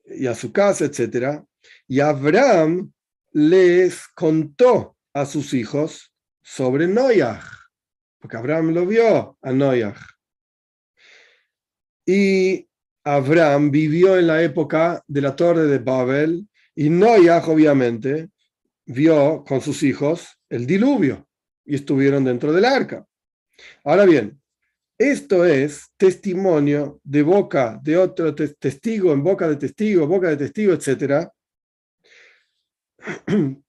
[0.06, 1.44] y a su casa, etc.
[1.88, 2.94] Y Abraham
[3.34, 7.44] les contó a sus hijos sobre Noach,
[8.20, 10.00] porque Abraham lo vio a Noach.
[12.06, 12.66] Y
[13.04, 18.30] Abraham vivió en la época de la torre de Babel y Noach, obviamente,
[18.88, 21.28] vio con sus hijos el diluvio
[21.66, 23.06] y estuvieron dentro del arca.
[23.84, 24.42] Ahora bien,
[24.98, 30.74] esto es testimonio de boca de otro testigo, en boca de testigo, boca de testigo,
[30.74, 31.28] etc.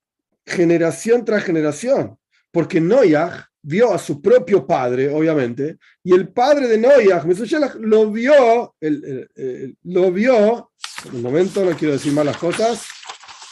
[0.47, 2.19] generación tras generación,
[2.51, 7.25] porque Noach vio a su propio padre, obviamente, y el padre de Noach,
[7.81, 8.75] lo vio,
[9.83, 10.73] lo vio,
[11.05, 12.87] en un momento no quiero decir malas cosas,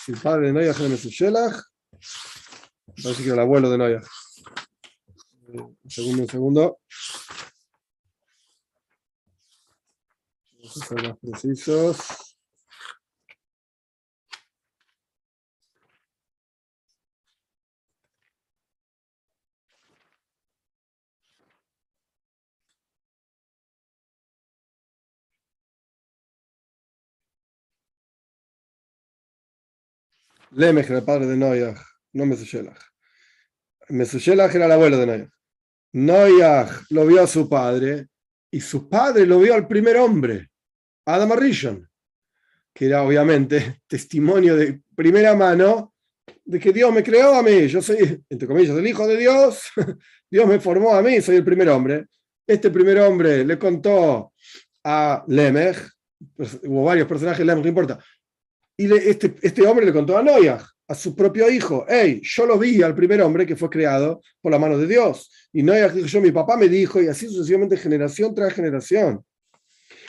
[0.08, 1.62] el padre de Noach era Mesushelach,
[3.02, 4.06] parece que era el abuelo de Noach.
[5.48, 6.78] Un segundo, un segundo.
[10.58, 12.25] Vamos a ser más precisos.
[30.52, 31.78] Lemech era el padre de Noyach,
[32.12, 32.80] no Mesushelach.
[33.88, 35.30] Mesushelach era el abuelo de Noyach.
[35.92, 38.08] Noyach lo vio a su padre
[38.50, 40.50] y su padre lo vio al primer hombre,
[41.06, 41.88] Adam Arishon,
[42.72, 45.94] que era obviamente testimonio de primera mano
[46.44, 47.66] de que Dios me creó a mí.
[47.66, 49.62] Yo soy, entre comillas, el hijo de Dios.
[50.30, 52.06] Dios me formó a mí, soy el primer hombre.
[52.46, 54.32] Este primer hombre le contó
[54.84, 55.76] a Lemech,
[56.36, 57.98] pues, hubo varios personajes, Lemech, no importa,
[58.76, 62.58] y este, este hombre le contó a Noach, a su propio hijo, hey, yo lo
[62.58, 65.30] vi al primer hombre que fue creado por la mano de Dios.
[65.52, 69.24] Y Noach dijo, yo, mi papá me dijo, y así sucesivamente generación tras generación.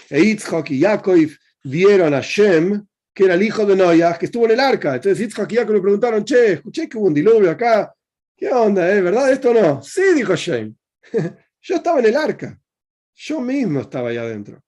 [0.10, 1.30] E y Yaakov
[1.64, 4.96] vieron a Shem, que era el hijo de Noach, que estuvo en el arca.
[4.96, 7.94] Entonces Yitzhak y Yaakov le preguntaron, che, escuché que hubo un diluvio acá.
[8.36, 9.02] ¿Qué onda, eh?
[9.02, 9.82] ¿Verdad esto no?
[9.82, 10.76] Sí, dijo Shem.
[11.62, 12.60] yo estaba en el arca.
[13.16, 14.62] Yo mismo estaba allá adentro.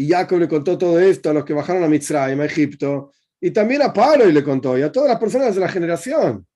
[0.00, 3.50] Y Jacob le contó todo esto a los que bajaron a Mitzrayim, a Egipto, y
[3.50, 6.46] también a Paro y le contó, y a todas las personas de la generación.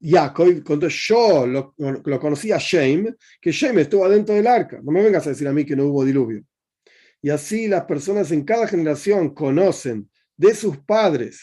[0.00, 4.78] Jacob contó, yo lo, lo conocí a Shem, que Shem estuvo adentro del arca.
[4.84, 6.44] No me vengas a decir a mí que no hubo diluvio.
[7.20, 11.40] Y así las personas en cada generación conocen de sus padres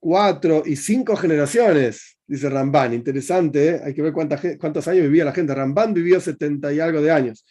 [0.00, 2.94] cuatro y cinco generaciones, dice Ramban.
[2.94, 3.80] Interesante, ¿eh?
[3.84, 5.54] hay que ver cuántos años vivía la gente.
[5.54, 7.44] Ramban vivió setenta y algo de años.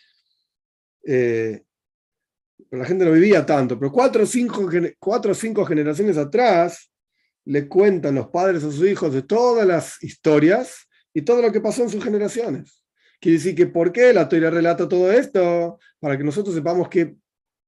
[1.06, 1.62] Eh,
[2.78, 6.90] la gente no vivía tanto, pero cuatro o cinco, cuatro o cinco generaciones atrás
[7.46, 11.62] le cuentan los padres a sus hijos de todas las historias y todo lo que
[11.62, 12.84] pasó en sus generaciones.
[13.20, 15.78] Quiere decir que ¿por qué la Torah relata todo esto?
[16.00, 17.16] Para que nosotros sepamos que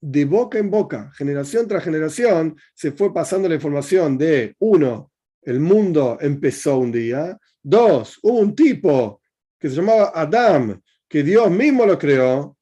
[0.01, 5.59] de boca en boca, generación tras generación, se fue pasando la información de, uno, el
[5.59, 9.21] mundo empezó un día, dos, hubo un tipo
[9.59, 12.57] que se llamaba Adam, que Dios mismo lo creó,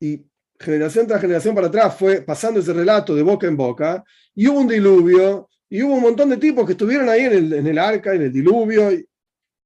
[0.00, 0.26] y
[0.58, 4.04] generación tras generación para atrás fue pasando ese relato de boca en boca,
[4.34, 7.52] y hubo un diluvio, y hubo un montón de tipos que estuvieron ahí en el,
[7.52, 9.06] en el arca, en el diluvio, y,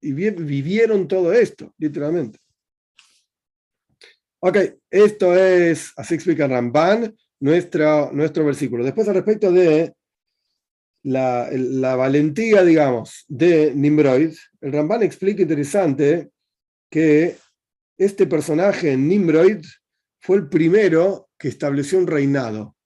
[0.01, 2.39] vivieron todo esto, literalmente.
[4.41, 4.57] Ok,
[4.91, 8.85] esto es, así explica Ramban, nuestro, nuestro versículo.
[8.85, 9.95] Después, al respecto de
[11.05, 16.31] la, la valentía, digamos, de Nimrod, el Ramban explica interesante
[16.91, 17.37] que
[17.97, 19.63] este personaje, Nimrod,
[20.23, 22.77] fue el primero que estableció un reinado.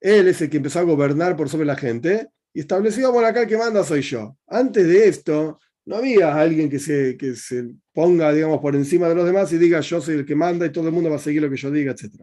[0.00, 3.42] Él es el que empezó a gobernar por sobre la gente y estableció, bueno, acá
[3.42, 4.38] el que manda soy yo.
[4.46, 9.16] Antes de esto, no había alguien que se, que se ponga, digamos, por encima de
[9.16, 11.20] los demás y diga yo soy el que manda y todo el mundo va a
[11.20, 12.22] seguir lo que yo diga, etc.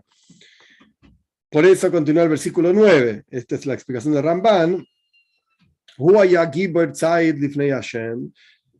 [1.50, 3.26] Por eso continúa el versículo 9.
[3.30, 4.86] Esta es la explicación de Ramban.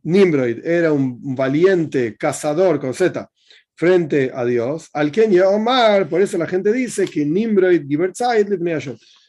[0.02, 3.30] Nimrod era un valiente cazador con Z
[3.76, 4.88] frente a Dios.
[4.92, 7.82] Al Kenya Omar, por eso la gente dice que Nimrod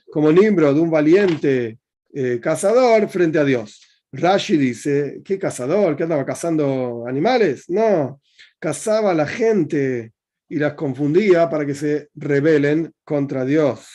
[0.10, 1.78] como Nimrod, un valiente
[2.14, 3.82] eh, cazador frente a Dios.
[4.12, 5.96] Rashi dice, ¿qué cazador?
[5.96, 7.70] ¿Que andaba cazando animales?
[7.70, 8.22] No,
[8.58, 10.14] cazaba a la gente
[10.50, 13.88] y las confundía para que se rebelen contra Dios.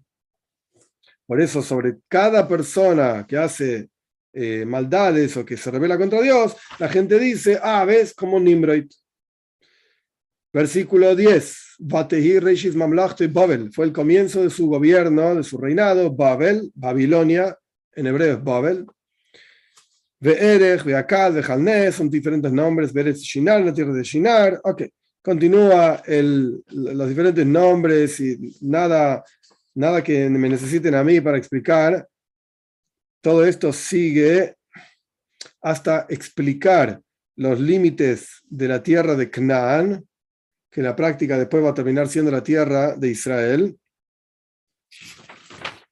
[1.28, 3.90] Por eso, sobre cada persona que hace
[4.34, 8.86] eh, maldades o que se revela contra Dios, la gente dice, ah, ves, como Nimrod.
[10.54, 11.58] Versículo 10.
[11.80, 13.72] Babel.
[13.74, 17.58] Fue el comienzo de su gobierno, de su reinado, Babel, Babilonia,
[17.96, 18.86] en hebreo es Babel.
[20.20, 24.62] Ve'erech, Ve'akad, Ve'jalnes, son diferentes nombres, Ve'eretz Shinar, la tierra de Shinar.
[24.64, 24.84] Ok,
[25.22, 29.24] continúa el, los diferentes nombres y nada,
[29.74, 32.08] nada que me necesiten a mí para explicar.
[33.22, 34.56] Todo esto sigue
[35.62, 37.02] hasta explicar
[37.36, 40.08] los límites de la tierra de Canaán,
[40.70, 43.78] que en la práctica después va a terminar siendo la tierra de Israel.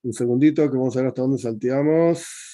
[0.01, 2.49] Un segundito que vamos a ver hasta dónde salteamos.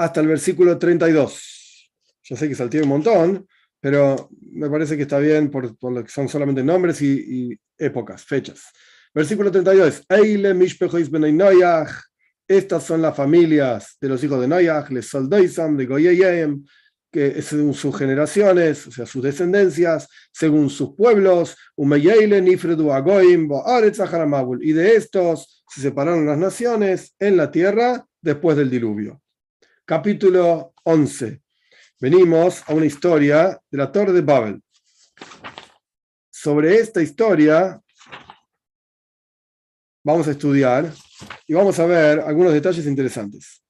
[0.00, 1.92] hasta el versículo 32.
[2.22, 3.46] Yo sé que salté un montón,
[3.80, 8.62] pero me parece que está bien por, lo que son solamente nombres y, épocas, fechas.
[9.14, 10.04] Versículo 32.
[10.08, 10.54] Eile
[12.46, 16.64] Estas son las familias de los hijos de Noyach, les Soldoisam, de Goyeyem,
[17.10, 21.84] que según sus generaciones, o sea, sus descendencias, según sus pueblos, y
[24.72, 29.20] de estos se separaron las naciones en la tierra después del diluvio
[29.90, 31.42] capítulo 11.
[32.00, 34.62] Venimos a una historia de la Torre de Babel.
[36.30, 37.78] Sobre esta historia
[40.02, 40.90] vamos a estudiar
[41.46, 43.62] y vamos a ver algunos detalles interesantes.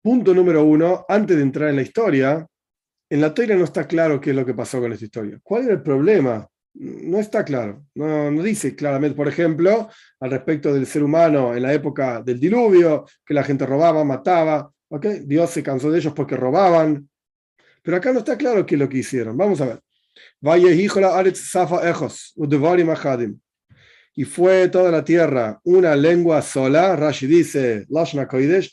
[0.00, 2.46] Punto número uno, antes de entrar en la historia,
[3.10, 5.40] en la Torre no está claro qué es lo que pasó con esta historia.
[5.42, 6.46] ¿Cuál era el problema?
[6.74, 9.90] No está claro, no, no, dice claramente, por ejemplo,
[10.20, 14.72] al respecto del ser humano en la época del diluvio, que la gente robaba, mataba,
[15.24, 17.08] Dios se cansó de ellos porque robaban.
[17.82, 19.36] Pero acá no está claro qué es lo que hicieron.
[19.36, 19.80] Vamos a ver.
[24.14, 26.96] Y fue toda la tierra una lengua sola.
[26.96, 27.86] Rashi dice,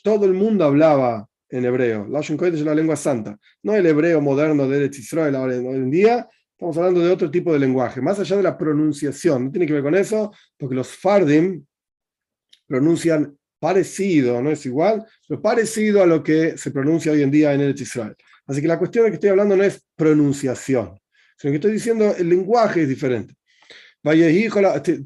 [0.02, 2.06] todo el mundo hablaba en hebreo.
[2.08, 3.36] Lashon es la lengua santa.
[3.62, 6.28] No el hebreo moderno de Eretz Israel hoy en día.
[6.52, 9.46] Estamos hablando de otro tipo de lenguaje, más allá de la pronunciación.
[9.46, 11.64] No tiene que ver con eso, porque los Fardim
[12.66, 17.54] pronuncian parecido, no es igual, pero parecido a lo que se pronuncia hoy en día
[17.54, 18.14] en el Israel.
[18.50, 20.98] Así que la cuestión de que estoy hablando no es pronunciación,
[21.38, 23.32] sino que estoy diciendo el lenguaje es diferente.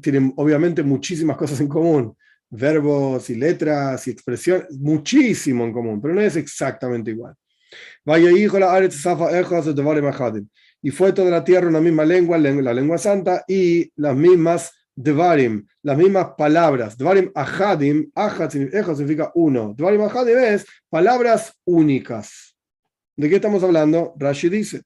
[0.01, 2.17] tienen obviamente muchísimas cosas en común,
[2.49, 7.35] verbos y letras y expresiones, muchísimo en común, pero no es exactamente igual.
[10.81, 15.67] Y fue toda la tierra una misma lengua, la lengua santa, y las mismas Dvarim,
[15.83, 16.97] las mismas palabras.
[16.97, 19.75] Dvarim ahadim, ahad significa uno.
[19.77, 22.54] Dvarim ahadim es palabras únicas.
[23.15, 24.13] ¿De qué estamos hablando?
[24.17, 24.81] Rashi dice,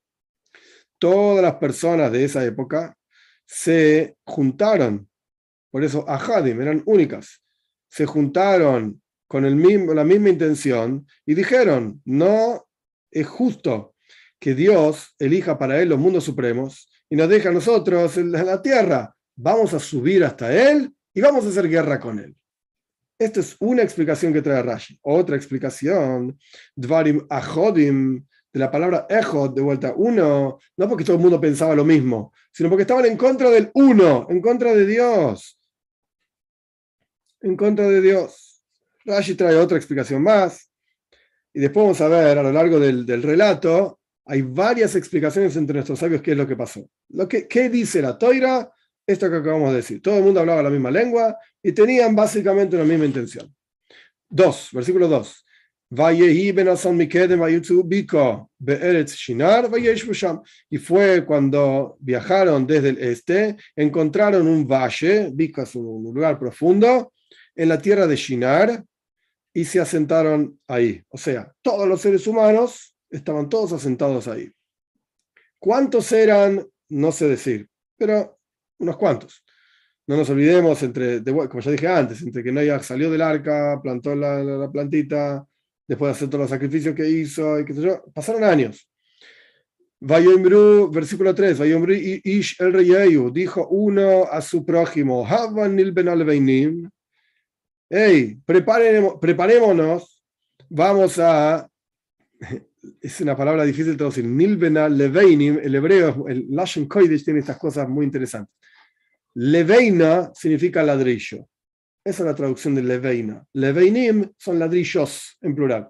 [0.97, 2.95] todas las personas de esa época
[3.45, 5.09] se juntaron,
[5.71, 7.41] por eso ahadim eran únicas,
[7.89, 12.67] se juntaron con el mismo, la misma intención y dijeron, no
[13.11, 13.95] es justo
[14.39, 18.61] que Dios elija para él los mundos supremos y nos deja a nosotros en la
[18.61, 22.35] tierra vamos a subir hasta él y vamos a hacer guerra con él.
[23.19, 24.97] Esta es una explicación que trae Rashi.
[25.01, 26.39] Otra explicación,
[26.73, 31.75] Dvarim Achodim, de la palabra Echod, de vuelta uno, no porque todo el mundo pensaba
[31.75, 35.59] lo mismo, sino porque estaban en contra del uno, en contra de Dios.
[37.41, 38.63] En contra de Dios.
[39.05, 40.71] Rashi trae otra explicación más.
[41.53, 45.99] Y después vamos a ver a lo largo del, relato, hay varias explicaciones entre nuestros
[45.99, 46.87] sabios qué es lo que pasó.
[47.09, 48.71] Lo que, ¿Qué dice la Toira?
[49.11, 50.01] Esto que acabamos de decir.
[50.01, 53.53] Todo el mundo hablaba la misma lengua y tenían básicamente la misma intención.
[54.29, 55.45] 2, versículo 2.
[60.69, 67.11] Y fue cuando viajaron desde el este, encontraron un valle, Bika es un lugar profundo,
[67.55, 68.83] en la tierra de Shinar,
[69.51, 71.01] y se asentaron ahí.
[71.09, 74.51] O sea, todos los seres humanos estaban todos asentados ahí.
[75.57, 76.63] ¿Cuántos eran?
[76.89, 78.38] No sé decir, pero
[78.79, 79.43] unos cuantos.
[80.07, 84.15] No nos olvidemos, entre, como ya dije antes, entre que Noah salió del arca, plantó
[84.15, 85.45] la, plantita,
[85.87, 87.65] después de hacer todos los sacrificios que hizo, y
[88.13, 88.89] pasaron años.
[89.99, 96.91] Vayombru, versículo 3, Vayombru Ish el Reyeyu, dijo uno a su prójimo, Havan ben
[97.89, 100.23] hey, preparémonos,
[100.69, 101.69] vamos a,
[103.01, 107.57] es una palabra difícil de traducir, Nilbena Leveinim, el hebreo, el Lashon Kodesh tiene estas
[107.57, 108.55] cosas muy interesantes.
[109.35, 111.47] Leveina significa ladrillo.
[112.03, 113.45] Esa es la traducción de Leveina.
[113.53, 115.89] Leveinim son ladrillos en plural.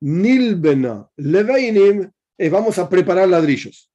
[0.00, 3.90] Nilbena Leveinim es vamos a preparar ladrillos.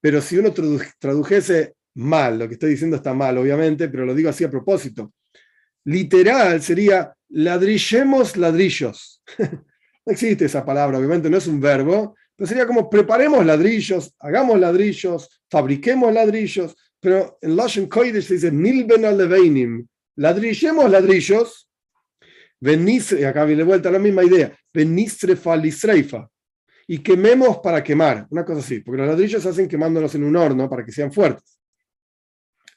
[0.00, 4.30] Pero si uno tradujese mal, lo que estoy diciendo está mal, obviamente, pero lo digo
[4.30, 5.12] así a propósito.
[5.84, 9.22] Literal sería ladrillemos ladrillos.
[10.06, 14.58] no existe esa palabra, obviamente no es un verbo, pero sería como preparemos ladrillos, hagamos
[14.58, 19.86] ladrillos, fabriquemos ladrillos, pero en Lashon Kodesh se dice Nilben leveinim,
[20.16, 21.68] ladrillemos ladrillos,
[22.62, 26.28] y acá viene de vuelta la misma idea, venisrefa lisreifa,
[26.86, 30.36] y quememos para quemar, una cosa así, porque los ladrillos se hacen quemándolos en un
[30.36, 31.58] horno para que sean fuertes.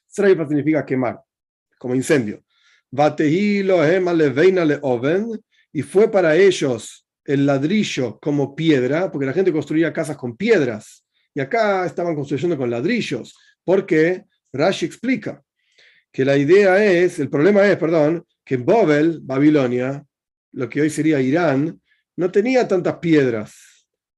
[0.08, 1.20] Sreifa significa quemar,
[1.80, 2.44] como incendio.
[5.76, 11.06] Y fue para ellos el ladrillo como piedra, porque la gente construía casas con piedras,
[11.34, 15.42] y acá estaban construyendo con ladrillos, porque Rashi explica
[16.12, 20.06] que la idea es, el problema es, perdón, que en Bobel, Babilonia,
[20.52, 21.82] lo que hoy sería Irán,
[22.16, 23.74] no tenía tantas piedras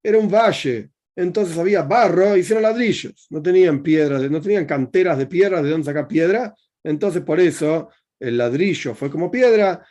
[0.06, 5.26] era un valle, entonces había barro, hicieron ladrillos, no tenían piedras, no tenían canteras de
[5.26, 6.53] piedras de dónde sacar piedra,
[6.84, 7.89] entonces por eso
[8.20, 9.84] el ladrillo fue como piedra,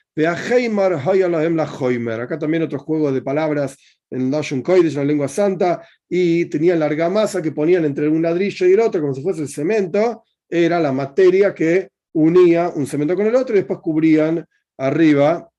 [2.25, 3.77] acá también otro juego de palabras
[4.11, 8.23] en Lashon Kodesh, en la lengua santa, y tenían la argamasa que ponían entre un
[8.23, 12.87] ladrillo y el otro, como si fuese el cemento, era la materia que unía un
[12.87, 14.47] cemento con el otro y después cubrían
[14.79, 15.51] arriba,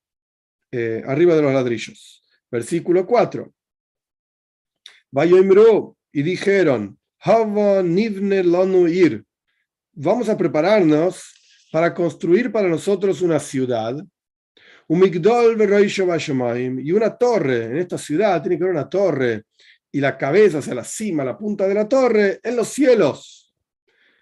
[0.70, 2.22] eh, arriba de los ladrillos.
[2.50, 3.52] Versículo 4
[6.12, 6.98] y dijeron,
[9.92, 11.34] vamos a prepararnos
[11.72, 13.96] para construir para nosotros una ciudad,
[14.88, 15.00] un
[16.80, 17.64] y una torre.
[17.64, 19.44] En esta ciudad tiene que haber una torre
[19.90, 23.54] y la cabeza hacia la cima, la punta de la torre, en los cielos,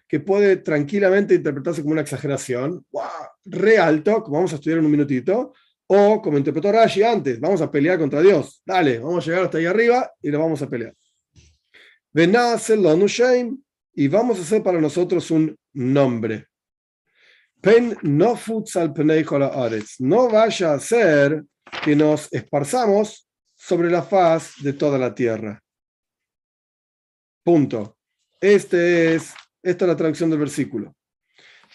[0.06, 3.02] que puede tranquilamente interpretarse como una exageración, wow,
[3.46, 5.52] re alto, como vamos a estudiar en un minutito,
[5.86, 8.62] o como interpretó Rashi antes, vamos a pelear contra Dios.
[8.64, 10.94] Dale, vamos a llegar hasta ahí arriba y lo vamos a pelear.
[13.96, 16.46] Y vamos a hacer para nosotros un nombre.
[17.64, 18.38] Pen no
[20.00, 21.44] No vaya a ser
[21.82, 25.58] que nos esparzamos sobre la faz de toda la tierra.
[27.42, 27.96] Punto.
[28.38, 30.94] Este es, esta es la traducción del versículo.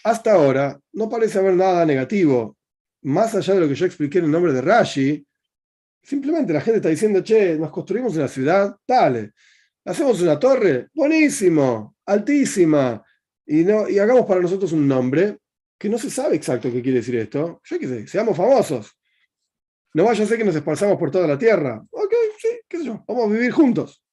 [0.04, 2.56] Hasta ahora no parece haber nada negativo
[3.02, 5.26] más allá de lo que yo expliqué en el nombre de Rashi,
[6.04, 9.32] simplemente la gente está diciendo, che, nos construimos una ciudad, dale,
[9.84, 13.02] hacemos una torre, buenísimo, altísima,
[13.44, 15.38] y, no, y hagamos para nosotros un nombre
[15.80, 17.62] que no se sabe exacto qué quiere decir esto.
[17.64, 18.94] Yo qué sé, seamos famosos.
[19.94, 21.82] No vaya a ser que nos esforzamos por toda la tierra.
[21.90, 24.04] Ok, sí, qué sé yo, vamos a vivir juntos.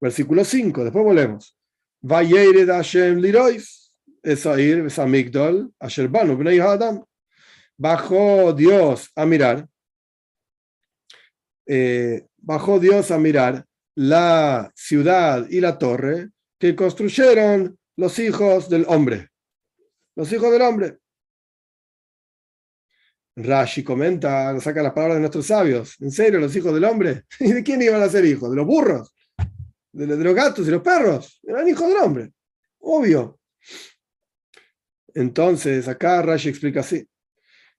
[0.00, 1.54] Versículo 5, después volvemos.
[2.00, 7.04] Vayered Hashem Lirois, Esair, Samigdol, Asher Banu, Adam
[7.76, 9.68] bajó Dios a mirar,
[11.66, 18.86] eh, bajó Dios a mirar la ciudad y la torre que construyeron los hijos del
[18.88, 19.28] hombre.
[20.16, 20.98] Los hijos del hombre.
[23.36, 25.96] Rashi comenta, saca las palabras de nuestros sabios.
[26.00, 27.24] ¿En serio, los hijos del hombre?
[27.40, 28.50] ¿Y de quién iban a ser hijos?
[28.50, 29.14] ¿De los burros?
[29.92, 31.40] ¿De, los gatos y los perros?
[31.42, 32.32] Eran hijos del hombre.
[32.78, 33.38] Obvio.
[35.14, 37.08] Entonces, acá Rashi explica así.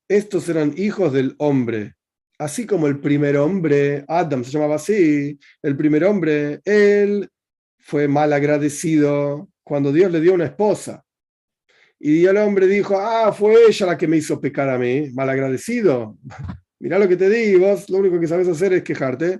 [0.07, 1.95] Estos eran hijos del hombre.
[2.37, 7.29] Así como el primer hombre, Adam se llamaba así, el primer hombre, él
[7.79, 11.04] fue mal agradecido cuando Dios le dio una esposa.
[12.07, 15.27] Y el hombre dijo, ah, fue ella la que me hizo pecar a mí, mal
[15.27, 16.19] agradecido.
[16.79, 19.39] Mirá lo que te di, vos lo único que sabes hacer es quejarte.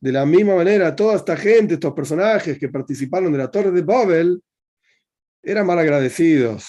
[0.00, 3.82] De la misma manera, toda esta gente, estos personajes que participaron de la Torre de
[3.82, 4.42] Babel,
[5.44, 6.66] eran mal agradecidos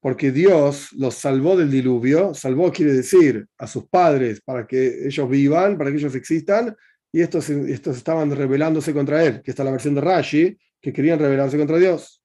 [0.00, 5.28] porque Dios los salvó del diluvio, salvó quiere decir a sus padres para que ellos
[5.28, 6.74] vivan, para que ellos existan,
[7.12, 11.18] y estos, estos estaban rebelándose contra él, que está la versión de Rashi, que querían
[11.18, 12.23] rebelarse contra Dios.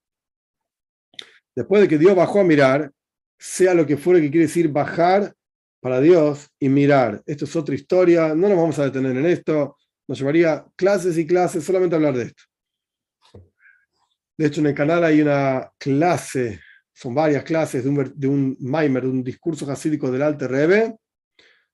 [1.55, 2.91] Después de que Dios bajó a mirar,
[3.37, 5.33] sea lo que fuere que quiere decir bajar
[5.79, 7.21] para Dios y mirar.
[7.25, 9.77] Esto es otra historia, no nos vamos a detener en esto,
[10.07, 12.43] nos llevaría clases y clases solamente a hablar de esto.
[14.37, 16.61] De hecho, en el canal hay una clase,
[16.93, 20.95] son varias clases de un, Maimer, de un discurso hasídico del Alte Rebbe,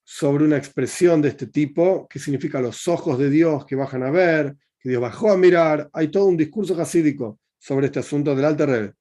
[0.03, 4.11] sobre una expresión de este tipo, que significa los ojos de Dios que bajan a
[4.11, 5.89] ver, que Dios bajó a mirar.
[5.93, 8.93] Hay todo un discurso hasídico sobre este asunto del Alte Rebbe.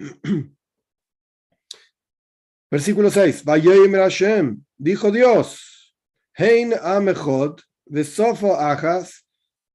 [2.70, 3.42] Versículo 6.
[3.44, 5.94] Hashem, dijo Dios,
[6.36, 9.26] Hein Amechot, de Sofo Ajas,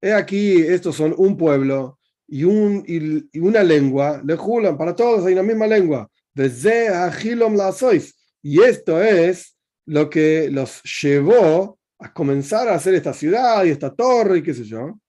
[0.02, 5.26] he aquí, estos son un pueblo y, un, y, una lengua, le julan para todos,
[5.26, 6.10] hay una misma lengua.
[6.34, 8.16] Desde Agilom la sois.
[8.42, 13.94] Y esto es lo que los llevó a comenzar a hacer esta ciudad y esta
[13.94, 15.00] torre y qué sé yo.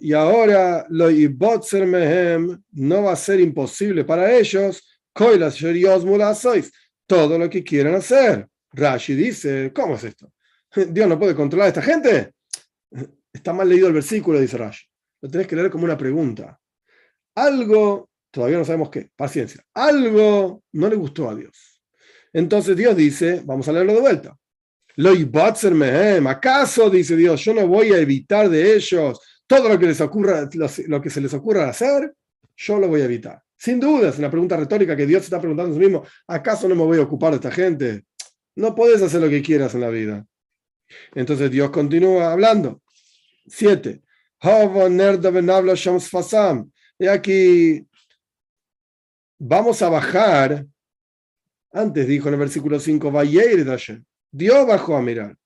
[0.00, 1.06] Y ahora lo
[1.86, 5.00] mehem no va a ser imposible para ellos,
[7.06, 8.48] todo lo que quieran hacer.
[8.72, 10.32] Rashi dice, ¿cómo es esto?
[10.88, 12.32] ¿Dios no puede controlar a esta gente?
[13.32, 14.86] Está mal leído el versículo, dice Rashi.
[15.20, 16.58] Lo tenés que leer como una pregunta.
[17.34, 21.80] Algo, todavía no sabemos qué, paciencia, algo no le gustó a Dios.
[22.32, 24.36] Entonces Dios dice, vamos a leerlo de vuelta.
[26.28, 30.48] ¿Acaso, dice Dios, yo no voy a evitar de ellos todo lo que, les ocurra,
[30.86, 32.14] lo que se les ocurra hacer?
[32.56, 33.42] Yo lo voy a evitar.
[33.56, 36.04] Sin duda, es una pregunta retórica que Dios está preguntando a sí mismo.
[36.26, 38.04] ¿Acaso no me voy a ocupar de esta gente?
[38.56, 40.26] No puedes hacer lo que quieras en la vida.
[41.14, 42.82] Entonces Dios continúa hablando.
[43.46, 44.02] Siete.
[46.98, 47.86] Y aquí
[49.38, 50.66] vamos a bajar.
[51.72, 53.10] Antes dijo en el versículo 5,
[54.32, 55.36] Dios bajó a mirar.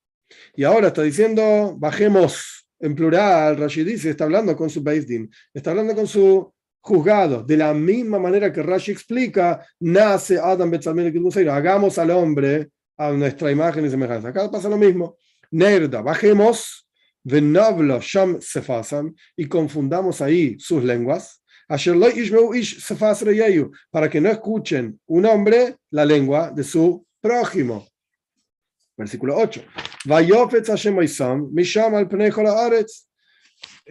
[0.55, 5.05] Y ahora está diciendo, bajemos en plural, Rashi dice, está hablando con su Beis
[5.53, 7.43] está hablando con su juzgado.
[7.43, 13.51] De la misma manera que Rashi explica, nace Adam Betzalmel hagamos al hombre a nuestra
[13.51, 14.29] imagen y semejanza.
[14.29, 15.17] Acá pasa lo mismo.
[15.51, 16.87] Nerda, bajemos,
[17.23, 21.41] venablo sham sefasam, y confundamos ahí sus lenguas.
[23.91, 27.85] Para que no escuchen un hombre la lengua de su prójimo.
[28.97, 29.63] Versículo 8.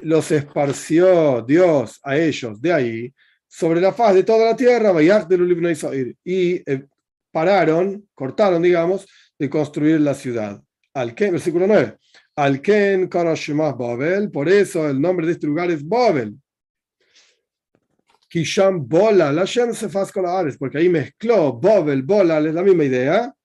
[0.03, 3.15] Los esparció Dios a ellos de ahí
[3.47, 4.93] sobre la faz de toda la tierra
[6.25, 6.87] y eh,
[7.31, 9.07] pararon, cortaron, digamos,
[9.39, 10.61] de construir la ciudad.
[10.93, 11.97] Versículo 9.
[12.35, 16.35] Al Ken Babel, por eso el nombre de este lugar es Babel.
[18.29, 19.89] Kisham Bola, la Shem se
[20.59, 23.36] porque ahí mezcló Babel, Bola, es la misma idea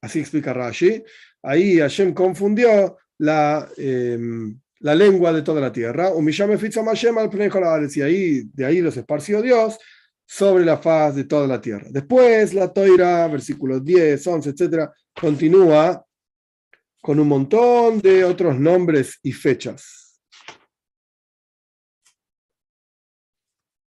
[0.00, 1.02] Así explica Rashi.
[1.42, 6.10] Ahí Hashem confundió la, em, la lengua de toda la tierra.
[6.16, 9.78] Y ahí, de ahí los esparció Dios
[10.26, 11.86] sobre la faz de toda la tierra.
[11.90, 16.04] Después la Toira, versículos 10, 11, etc., continúa
[17.00, 20.20] con un montón de otros nombres y fechas.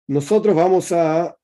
[0.09, 1.37] Nosotros vamos a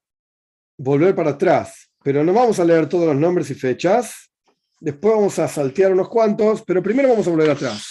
[0.78, 4.30] volver para atrás, pero no vamos a leer todos los nombres y fechas,
[4.78, 7.86] Después vamos a saltear unos cuantos, pero primero vamos a volver atrás.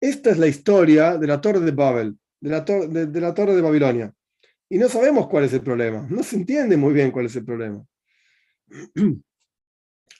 [0.00, 3.62] Esta es la historia de la Torre de Babel, de la, de, la Torre de
[3.62, 4.12] Babilonia.
[4.68, 6.06] Y no sabemos cuál es el problema.
[6.10, 7.82] No se entiende muy bien cuál es el problema.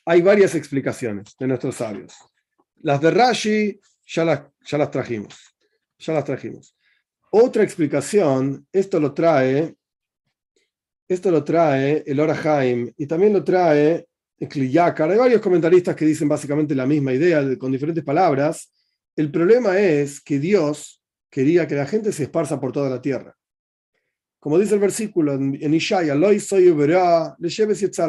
[0.07, 2.15] Hay varias explicaciones de nuestros sabios.
[2.77, 5.55] Las de Rashi ya las, ya las trajimos.
[5.99, 6.77] Ya las trajimos.
[7.31, 9.75] Otra explicación, esto lo trae,
[11.09, 14.07] esto lo trae el Orahaim y también lo trae
[15.13, 18.73] hay varios comentaristas que dicen básicamente la misma idea con diferentes palabras.
[19.17, 23.35] El problema es que Dios quería que la gente se esparza por toda la tierra.
[24.39, 26.35] Como dice el versículo en Ishaya, le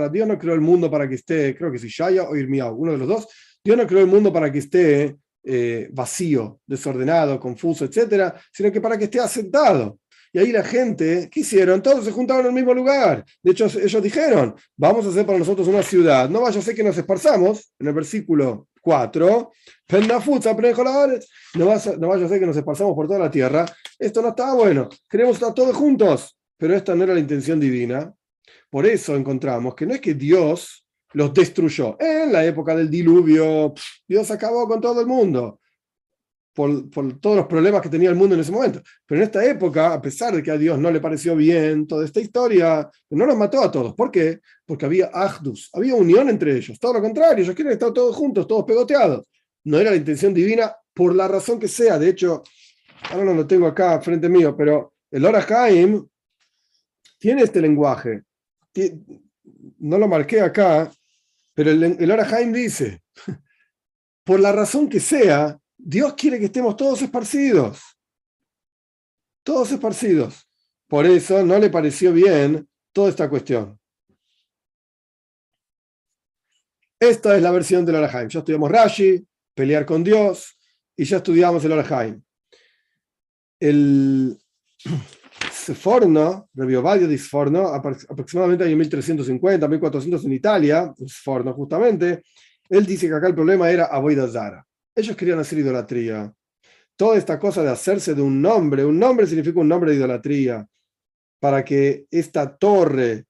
[0.09, 2.91] Dios no creó el mundo para que esté, creo que es Ishaya o Irmiao, uno
[2.91, 3.27] de los dos.
[3.63, 8.81] Dios no creó el mundo para que esté eh, vacío, desordenado, confuso, etcétera, sino que
[8.81, 9.99] para que esté asentado.
[10.35, 11.81] Y ahí la gente, ¿qué hicieron?
[11.81, 13.23] Todos se juntaron en el mismo lugar.
[13.41, 16.29] De hecho, ellos dijeron, vamos a hacer para nosotros una ciudad.
[16.29, 19.51] No vaya a ser que nos esparzamos, en el versículo 4,
[19.87, 20.07] no, no
[22.09, 23.65] vaya a ser que nos esparzamos por toda la tierra.
[23.97, 24.89] Esto no está bueno.
[25.09, 26.37] Queremos estar todos juntos.
[26.57, 28.13] Pero esta no era la intención divina.
[28.69, 31.95] Por eso encontramos que no es que Dios los destruyó.
[31.97, 33.73] En la época del diluvio,
[34.05, 35.61] Dios acabó con todo el mundo
[36.55, 38.81] por, todos los problemas que tenía el mundo en ese momento.
[39.05, 42.05] Pero en esta época, a pesar de que a Dios no le pareció bien toda
[42.05, 43.93] esta historia, no los mató a todos.
[43.93, 44.39] ¿Por qué?
[44.65, 46.79] Porque había ahdus, había unión entre ellos.
[46.79, 49.27] Todo lo contrario, ellos quieren estar todos juntos, todos pegoteados.
[49.65, 51.99] No era la intención divina por la razón que sea.
[51.99, 52.41] De hecho,
[53.11, 56.07] ahora no lo tengo acá frente mío, pero el Orahaim
[57.19, 58.23] tiene este lenguaje.
[59.79, 60.89] No lo marqué acá,
[61.53, 63.01] pero el, el Orahaim dice,
[64.23, 67.79] por la razón que sea, Dios quiere que estemos todos esparcidos.
[69.43, 70.49] todos esparcidos.
[70.87, 73.79] Por eso no le pareció bien toda esta cuestión.
[76.99, 78.27] Esta es la versión del Orahaim.
[78.29, 79.23] Ya estudiamos Rashi,
[79.53, 80.57] pelear con Dios,
[80.97, 82.23] y ya estudiamos el Orahaim.
[83.59, 84.35] El
[85.51, 92.23] Sforno, Rebiovadio de Sforno, aproximadamente en 1350, 1400 en Italia, Sforno justamente,
[92.69, 94.65] él dice que acá el problema era Avoida Zara.
[94.95, 96.33] Ellos querían hacer idolatría.
[96.95, 100.65] Toda esta cosa de hacerse de un nombre, un nombre significa un nombre de idolatría,
[101.39, 103.25] para que esta torre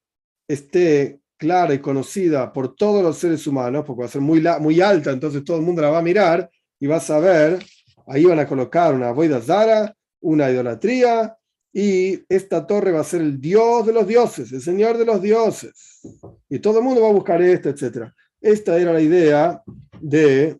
[0.47, 4.79] esté clara y conocida por todos los seres humanos, porque va a ser muy, muy
[4.81, 6.49] alta, entonces todo el mundo la va a mirar
[6.79, 7.59] y va a saber,
[8.07, 11.35] ahí van a colocar una Avoida Zara, una idolatría,
[11.73, 15.21] y esta torre va a ser el Dios de los dioses, el Señor de los
[15.21, 15.99] dioses.
[16.47, 18.13] Y todo el mundo va a buscar esto, etc.
[18.39, 19.61] Esta era la idea
[19.99, 20.57] de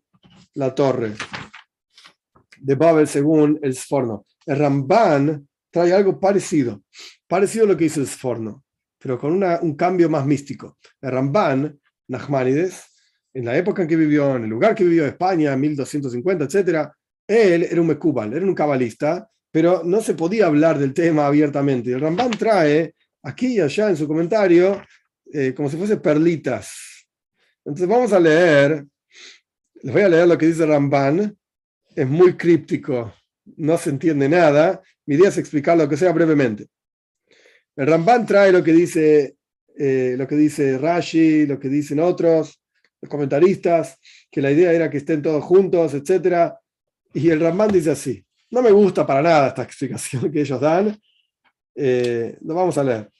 [0.55, 1.13] la torre
[2.57, 4.25] de Babel según el Sforno.
[4.45, 6.83] El Ramban trae algo parecido,
[7.27, 8.63] parecido a lo que hizo el Sforno,
[8.97, 10.77] pero con un cambio más místico.
[11.01, 12.83] El Ramban, Nachmanides,
[13.33, 16.89] en la época en que vivió, en el lugar que vivió España, 1250, etc.,
[17.27, 21.91] él era un mecubal, era un cabalista, pero no se podía hablar del tema abiertamente.
[21.91, 24.81] El Ramban trae aquí y allá en su comentario
[25.33, 26.95] eh, como si fuese perlitas
[27.65, 28.85] entonces vamos a leer,
[29.85, 31.37] les voy a leer lo que dice Ramban,
[31.95, 33.13] es muy críptico,
[33.57, 36.65] no se entiende nada, mi idea es explicar lo que sea brevemente.
[37.75, 39.35] El Ramban trae lo que dice,
[39.77, 42.59] eh, lo que dice Rashi, lo que dicen otros,
[42.99, 43.99] los comentaristas,
[44.31, 46.51] que la idea era que estén todos juntos, etc.
[47.13, 50.99] Y el Ramban dice así, no me gusta para nada esta explicación que ellos dan,
[51.75, 53.11] eh, lo vamos a leer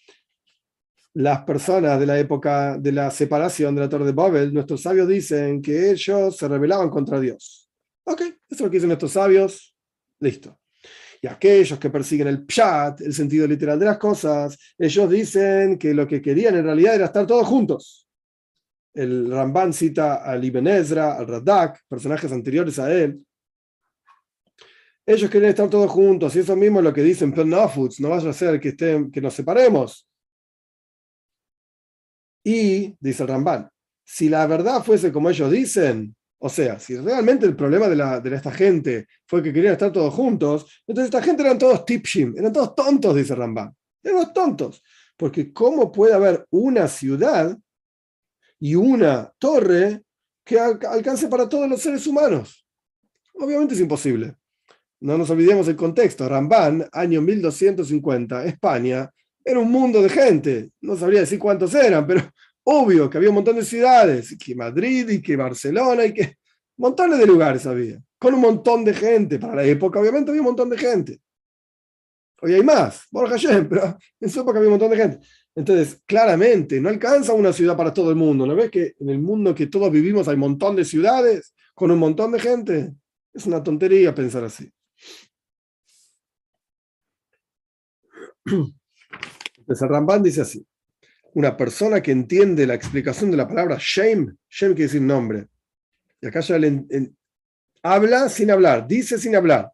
[1.15, 5.07] las personas de la época de la separación de la Torre de Babel, nuestros sabios
[5.07, 7.69] dicen que ellos se rebelaban contra Dios.
[8.03, 9.73] Ok, eso es lo que dicen nuestros sabios.
[10.19, 10.59] Listo.
[11.21, 15.93] Y aquellos que persiguen el pshat, el sentido literal de las cosas, ellos dicen que
[15.93, 18.09] lo que querían en realidad era estar todos juntos.
[18.93, 23.25] El Ramban cita al Ibn Ezra, al Radak, personajes anteriores a él.
[25.05, 28.29] Ellos querían estar todos juntos, y eso mismo es lo que dicen, no, no vaya
[28.29, 30.09] a ser que, estén, que nos separemos.
[32.45, 33.67] Y, dice el Ramban,
[34.03, 38.19] si la verdad fuese como ellos dicen, o sea, si realmente el problema de, la,
[38.19, 42.35] de esta gente fue que querían estar todos juntos, entonces esta gente eran todos tipshim,
[42.37, 43.75] eran todos tontos, dice Ramban.
[44.03, 44.83] Eran tontos.
[45.17, 47.57] Porque ¿cómo puede haber una ciudad
[48.59, 50.03] y una torre
[50.43, 52.63] que alcance para todos los seres humanos?
[53.33, 54.35] Obviamente es imposible.
[54.99, 56.29] No nos olvidemos el contexto.
[56.29, 59.09] Ramban, año 1250, España,
[59.45, 60.71] era un mundo de gente.
[60.81, 62.21] No sabría decir cuántos eran, pero
[62.63, 66.37] obvio que había un montón de ciudades, que Madrid y que Barcelona y que
[66.77, 69.37] montones de lugares había, con un montón de gente.
[69.37, 71.19] Para la época, obviamente, había un montón de gente.
[72.41, 73.37] Hoy hay más, Borja
[73.69, 75.25] pero en su época había un montón de gente.
[75.55, 78.45] Entonces, claramente, no alcanza una ciudad para todo el mundo.
[78.45, 81.91] ¿No ves que en el mundo que todos vivimos hay un montón de ciudades con
[81.91, 82.93] un montón de gente?
[83.33, 84.69] Es una tontería pensar así.
[89.67, 90.65] Entonces dice así,
[91.33, 95.47] una persona que entiende la explicación de la palabra shame, shame quiere decir nombre,
[96.21, 96.85] y acá ya le,
[97.83, 99.69] habla sin hablar, dice sin hablar,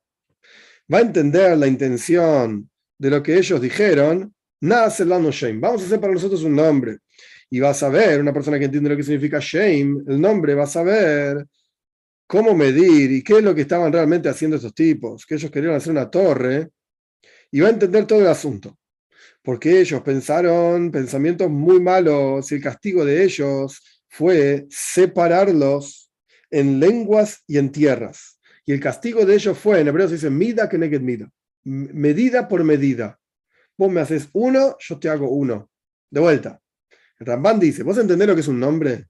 [0.92, 5.86] va a entender la intención de lo que ellos dijeron, nada no shame, vamos a
[5.86, 6.98] hacer para nosotros un nombre,
[7.50, 10.64] y va a saber, una persona que entiende lo que significa shame, el nombre va
[10.64, 11.46] a saber
[12.26, 15.74] cómo medir y qué es lo que estaban realmente haciendo estos tipos, que ellos querían
[15.74, 16.70] hacer una torre,
[17.52, 18.80] y va a entender todo el asunto
[19.44, 26.12] porque ellos pensaron pensamientos muy malos y el castigo de ellos fue separarlos
[26.50, 28.40] en lenguas y en tierras.
[28.66, 31.32] Y el castigo de ellos fue, en hebreo se dice, mida que neged mida,
[31.64, 33.20] medida por medida.
[33.78, 35.70] Vos me haces uno, yo te hago uno.
[36.10, 36.62] De vuelta.
[37.18, 39.08] El Ramban dice, ¿vos entendés lo que es un nombre?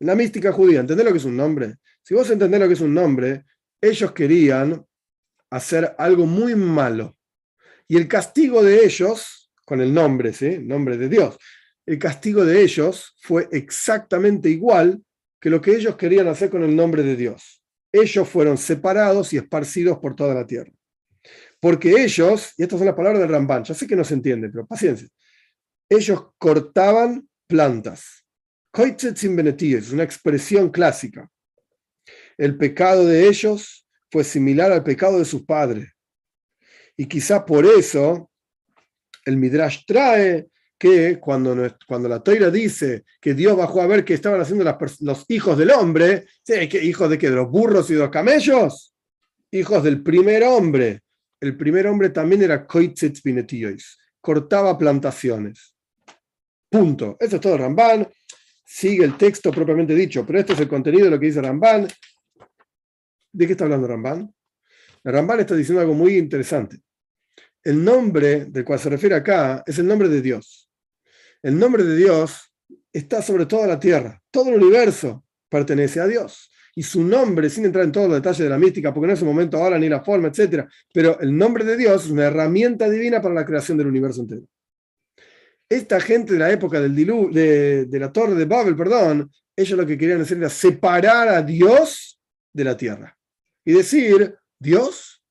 [0.00, 1.76] En la mística judía, ¿entendés lo que es un nombre?
[2.02, 3.44] Si vos entendés lo que es un nombre,
[3.80, 4.84] ellos querían
[5.50, 7.16] hacer algo muy malo.
[7.86, 9.39] Y el castigo de ellos
[9.70, 10.58] con el nombre, ¿sí?
[10.58, 11.38] Nombre de Dios.
[11.86, 15.00] El castigo de ellos fue exactamente igual
[15.40, 17.62] que lo que ellos querían hacer con el nombre de Dios.
[17.92, 20.72] Ellos fueron separados y esparcidos por toda la tierra.
[21.60, 24.48] Porque ellos, y estas son las palabras del Ramban, ya sé que no se entiende,
[24.48, 25.06] pero paciencia,
[25.88, 28.24] ellos cortaban plantas.
[28.76, 31.30] es una expresión clásica.
[32.36, 35.92] El pecado de ellos fue similar al pecado de sus padres.
[36.96, 38.29] Y quizá por eso
[39.24, 40.48] el Midrash trae
[40.78, 41.54] que cuando,
[41.86, 44.64] cuando la Toira dice que Dios bajó a ver qué estaban haciendo
[45.00, 46.54] los hijos del hombre, ¿sí?
[46.82, 47.28] ¿hijos de qué?
[47.28, 48.94] ¿De los burros y de los camellos?
[49.50, 51.02] Hijos del primer hombre.
[51.40, 55.74] el primer hombre también era Koitzet Pinetiois, cortaba plantaciones.
[56.70, 57.16] Punto.
[57.18, 58.08] Eso es todo Ramban.
[58.64, 61.88] Sigue el texto propiamente dicho, pero esto es el contenido de lo que dice Ramban.
[63.32, 64.32] ¿De qué está hablando Ramban?
[65.04, 66.78] Ramban está diciendo algo muy interesante.
[67.62, 70.70] El nombre del cual se refiere acá es el nombre de Dios.
[71.42, 72.52] El nombre de Dios
[72.92, 74.20] está sobre toda la tierra.
[74.30, 76.50] Todo el universo pertenece a Dios.
[76.74, 79.20] Y su nombre, sin entrar en todos los detalles de la mística, porque no es
[79.20, 80.66] el momento ahora ni la forma, etc.
[80.92, 84.42] Pero el nombre de Dios es una herramienta divina para la creación del universo entero.
[85.68, 89.78] Esta gente de la época del dilu de, de la torre de Babel, perdón, ellos
[89.78, 92.20] lo que querían hacer era separar a Dios
[92.52, 93.16] de la tierra.
[93.64, 95.22] Y decir, Dios,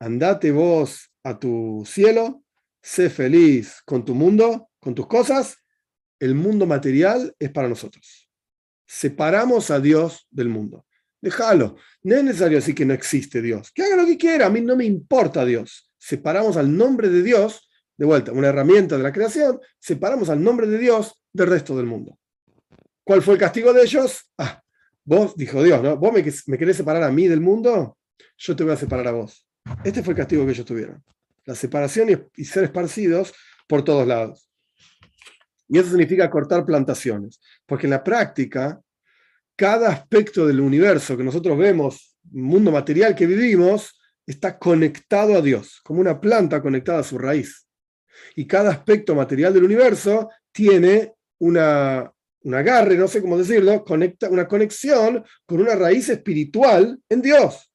[0.00, 2.42] andate vos a tu cielo,
[2.82, 5.56] sé feliz con tu mundo, con tus cosas,
[6.18, 8.28] el mundo material es para nosotros.
[8.86, 10.86] Separamos a Dios del mundo.
[11.20, 11.76] Déjalo.
[12.02, 13.70] No es necesario decir que no existe Dios.
[13.72, 14.46] Que haga lo que quiera.
[14.46, 15.90] A mí no me importa Dios.
[15.98, 20.66] Separamos al nombre de Dios, de vuelta, una herramienta de la creación, separamos al nombre
[20.66, 22.18] de Dios del resto del mundo.
[23.04, 24.30] ¿Cuál fue el castigo de ellos?
[24.38, 24.62] Ah,
[25.04, 25.98] vos, dijo Dios, ¿no?
[25.98, 27.98] ¿Vos me, me querés separar a mí del mundo?
[28.38, 29.46] Yo te voy a separar a vos.
[29.84, 31.02] Este fue el castigo que ellos tuvieron.
[31.44, 33.32] La separación y, ser esparcidos
[33.66, 34.48] por todos lados.
[35.68, 38.80] Y eso significa cortar plantaciones, porque en la práctica,
[39.56, 45.80] cada aspecto del universo que nosotros vemos, mundo material que vivimos, está conectado a Dios,
[45.84, 47.66] como una planta conectada a su raíz.
[48.34, 54.28] Y cada aspecto material del universo tiene una, un agarre, no sé cómo decirlo, conecta,
[54.28, 57.69] una conexión con una raíz espiritual en Dios.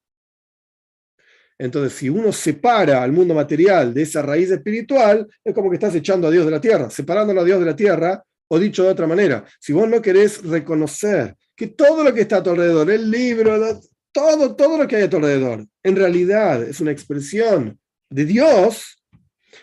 [1.57, 5.95] Entonces, si uno separa al mundo material de esa raíz espiritual, es como que estás
[5.95, 8.89] echando a Dios de la tierra, separándolo a Dios de la tierra, o dicho de
[8.89, 12.91] otra manera, si vos no querés reconocer que todo lo que está a tu alrededor,
[12.91, 13.79] el libro,
[14.11, 17.79] todo, todo lo que hay a tu alrededor, en realidad es una expresión
[18.09, 19.01] de Dios,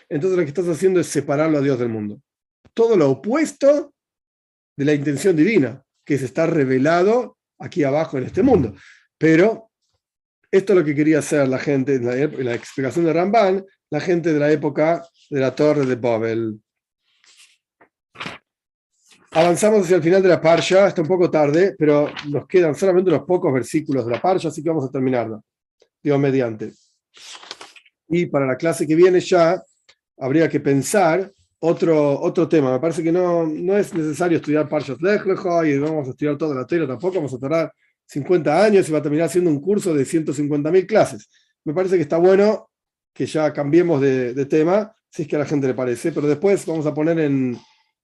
[0.09, 2.21] entonces lo que estás haciendo es separarlo a Dios del mundo.
[2.73, 3.93] Todo lo opuesto
[4.75, 8.75] de la intención divina, que es estar revelado aquí abajo en este mundo.
[9.17, 9.71] Pero
[10.53, 12.05] esto es lo que quería hacer la gente, en
[12.45, 16.61] la, explicación de Ramban, la gente de la época de la Torre de Babel.
[19.31, 23.09] Avanzamos hacia el final de la Parsha, está un poco tarde, pero nos quedan solamente
[23.09, 25.41] unos pocos versículos de la Parsha, así que vamos a terminarla.
[26.03, 26.71] Dios mediante.
[28.09, 29.59] Y para la clase que viene ya
[30.19, 31.31] habría que pensar
[31.61, 32.73] otro, otro tema.
[32.73, 36.53] Me parece que no, no es necesario estudiar Parshas Lech y vamos a estudiar toda
[36.53, 37.73] la tela tampoco, vamos a tardar
[38.07, 41.29] 50 años y va a terminar haciendo un curso de 150.000 clases.
[41.63, 42.69] Me parece que está bueno
[43.13, 46.65] que ya cambiemos de, tema, si es que a la gente le parece, pero después
[46.65, 47.57] vamos a poner en,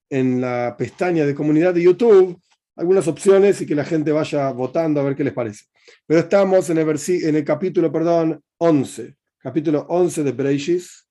[0.10, 2.40] en la pestaña de comunidad de YouTube
[2.80, 5.66] algunas opciones y que la gente vaya votando a ver qué les parece.
[6.08, 11.06] Pero estamos en el, en el capítulo, perdón, 11, capítulo 11 de Breishis.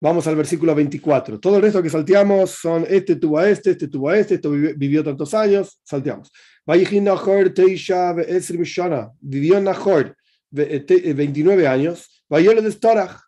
[0.00, 1.38] Vamos al versículo 24.
[1.38, 4.50] Todo el resto que salteamos son este tuvo a este, este tuvo a este, esto
[4.50, 6.30] vivió tantos años, salteamos.
[9.20, 10.16] Vivió Nahor
[10.50, 12.24] 29 años.
[12.28, 13.20] de Storach.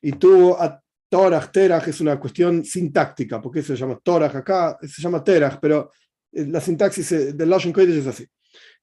[0.00, 5.00] Y tuvo a Torach, Terach es una cuestión sintáctica, porque se llama Torach acá, se
[5.00, 5.90] llama Terach, pero
[6.32, 8.26] eh, la sintaxis del Lashon Kodesh es así.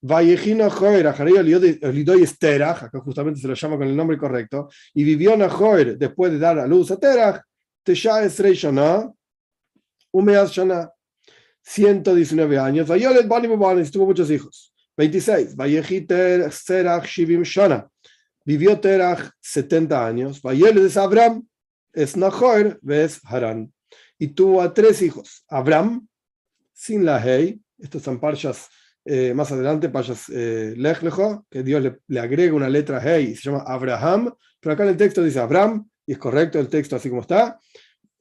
[0.01, 1.13] Vallejino Joer,
[1.93, 5.97] Lidoy es Terach, acá justamente se lo llama con el nombre correcto, y vivió Nahor
[5.97, 7.41] después de dar a luz a Terach,
[7.83, 9.11] Tesha Esrei Shana,
[10.11, 10.89] Umeaz Shana,
[11.63, 12.87] 119 años.
[12.87, 13.47] Vayolet Bani
[13.89, 14.73] tuvo muchos hijos.
[14.97, 15.55] 26.
[15.55, 17.87] Vayehiter Serach Shivim Shana.
[18.45, 20.41] Vivió Terach 70 años.
[20.41, 21.47] Vayolet es Abraham,
[21.93, 23.73] es Nahor, ves Haran.
[24.19, 25.43] Y tuvo a tres hijos.
[25.47, 26.07] Abraham,
[26.73, 27.59] sin la Hei.
[27.79, 28.67] Estos son parchas
[29.05, 30.75] eh, más adelante, parchas eh,
[31.49, 34.33] que Dios le, le, agrega una letra Hei se llama Abraham.
[34.59, 37.59] Pero acá en el texto dice Abraham, y es correcto el texto así como está.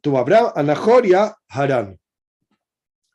[0.01, 1.99] Tuvo Abraham, a y a Haran.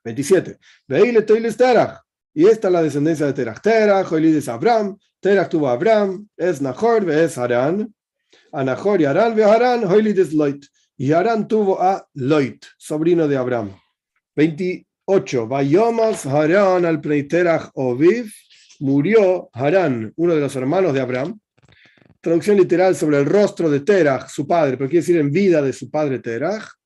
[0.07, 0.57] 27.
[0.87, 2.01] Veile Toiles Terach.
[2.33, 3.61] Y esta es la descendencia de Terach.
[3.61, 4.97] Terach, Joelid es Abraham.
[5.19, 6.27] Terach tuvo Abraham.
[6.37, 7.93] Es Nahor, es Harán.
[8.51, 10.65] A Nahor y Harán, ve Harán, Joelid es Loit.
[10.97, 13.75] Y Harán tuvo a Loit, sobrino de Abraham.
[14.35, 15.47] 28.
[15.47, 18.31] Vayomas Harán al Preiterach Oviv.
[18.79, 21.39] Murió Harán, uno de los hermanos de Abraham.
[22.21, 25.73] Traducción literal sobre el rostro de Terach, su padre, pero quiere decir en vida de
[25.73, 26.76] su padre Terach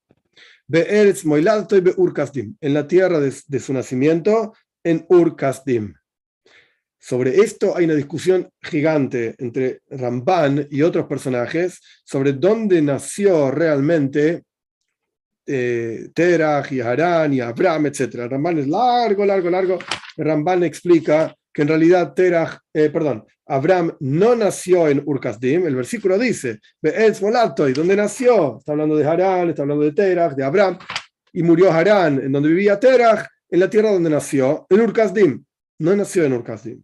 [2.61, 4.53] en la tierra de, su nacimiento,
[4.84, 5.36] en Ur
[6.97, 14.43] Sobre esto hay una discusión gigante entre Ramban y otros personajes sobre dónde nació realmente
[15.45, 18.28] eh, Terach y y Abraham, etc.
[18.30, 19.80] Ramban es largo, largo, largo.
[20.15, 26.18] Ramban explica que en realidad Terach, eh, perdón, Abraham no nació en Urkasdim, el versículo
[26.18, 30.78] dice, y donde nació, está hablando de Harán, está hablando de Terach, de Abraham,
[31.34, 35.43] y murió Harán, en donde vivía Terach, en la tierra donde nació, en Urkasdim,
[35.80, 36.82] no nació en Urkasdim.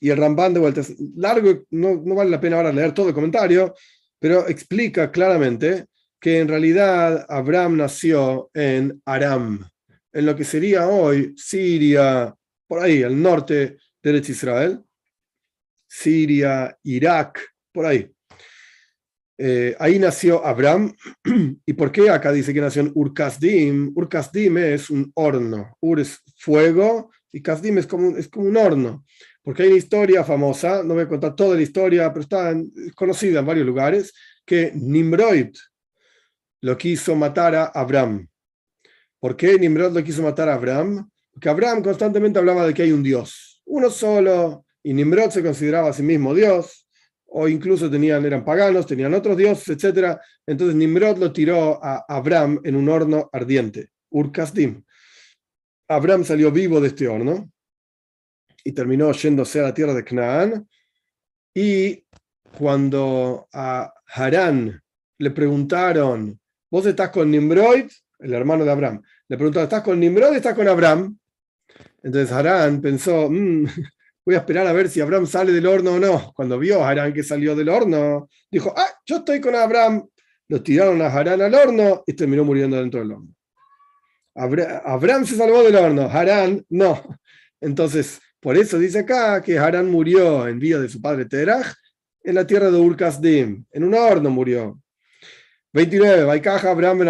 [0.00, 3.08] Y el Ramban de vuelta es largo, no, no vale la pena ahora leer todo
[3.08, 3.72] el comentario,
[4.18, 5.86] pero explica claramente
[6.20, 9.64] que en realidad Abraham nació en Aram,
[10.12, 12.34] en lo que sería hoy Siria,
[12.72, 14.82] por ahí, al norte de Israel,
[15.86, 17.38] Siria, Irak,
[17.70, 18.10] por ahí.
[19.36, 20.96] Eh, ahí nació Abraham.
[21.66, 23.92] ¿Y por qué acá dice que nació en Ur-Kasdim?
[23.94, 25.76] Ur-Kasdim es un horno.
[25.82, 29.04] Ur es fuego y Kasdim es como, es como un horno.
[29.42, 32.54] Porque hay una historia famosa, no voy a contar toda la historia, pero está
[32.94, 34.14] conocida en varios lugares,
[34.46, 35.52] que Nimrod
[36.62, 38.26] lo quiso matar a Abraham.
[39.20, 41.11] ¿Por qué Nimrod lo quiso matar a Abraham?
[41.32, 45.90] Porque Abraham constantemente hablaba de que hay un Dios, uno solo, y Nimrod se consideraba
[45.90, 46.86] a sí mismo Dios,
[47.26, 50.18] o incluso tenían, eran paganos, tenían otros dioses, etc.
[50.46, 54.84] Entonces Nimrod lo tiró a Abraham en un horno ardiente, Ur-Kasdim.
[55.88, 57.50] Abraham salió vivo de este horno
[58.64, 60.68] y terminó yéndose a la tierra de Canaán.
[61.54, 62.04] Y
[62.58, 64.82] cuando a Harán
[65.18, 66.38] le preguntaron,
[66.70, 67.88] ¿vos estás con Nimrod?
[68.22, 71.18] el hermano de Abraham, le preguntó, ¿estás con Nimrod o estás con Abraham?
[72.02, 73.64] Entonces Harán pensó, mm,
[74.24, 76.32] voy a esperar a ver si Abraham sale del horno o no.
[76.34, 80.06] Cuando vio a Harán que salió del horno, dijo, ah, yo estoy con Abraham.
[80.48, 83.28] Lo tiraron a Harán al horno y terminó muriendo dentro del horno.
[84.34, 87.18] Abraham se salvó del horno, Harán no.
[87.60, 91.74] Entonces, por eso dice acá que Harán murió en vida de su padre Terach
[92.24, 94.80] en la tierra de Urkasdim, en un horno murió.
[95.72, 96.24] 29.
[96.24, 97.00] Vaikaja Abraham.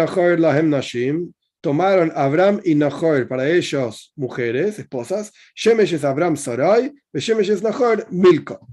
[1.63, 5.31] Tomaron Abraham y Nahor para ellos mujeres, esposas.
[5.55, 8.67] Shemesh es Abraham Sarai, Shemesh es Nahor Milko.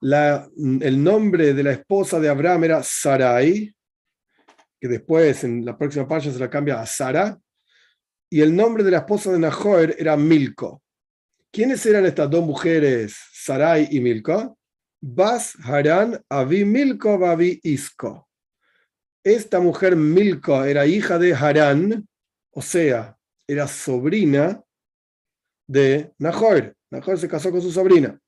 [0.00, 3.70] La, el nombre de la esposa de Abraham era Sarai,
[4.80, 7.38] que después en la próxima página se la cambia a Sara,
[8.30, 10.82] y el nombre de la esposa de Nahor era Milko.
[11.52, 14.56] ¿Quiénes eran estas dos mujeres, Sarai y Milko?
[14.98, 18.26] Bas Haran Avi Milko Avi Isko
[19.24, 22.06] esta mujer Milko era hija de Harán,
[22.50, 23.18] o sea,
[23.48, 24.62] era sobrina
[25.66, 26.76] de Nahor.
[26.90, 28.20] Nahor se casó con su sobrina.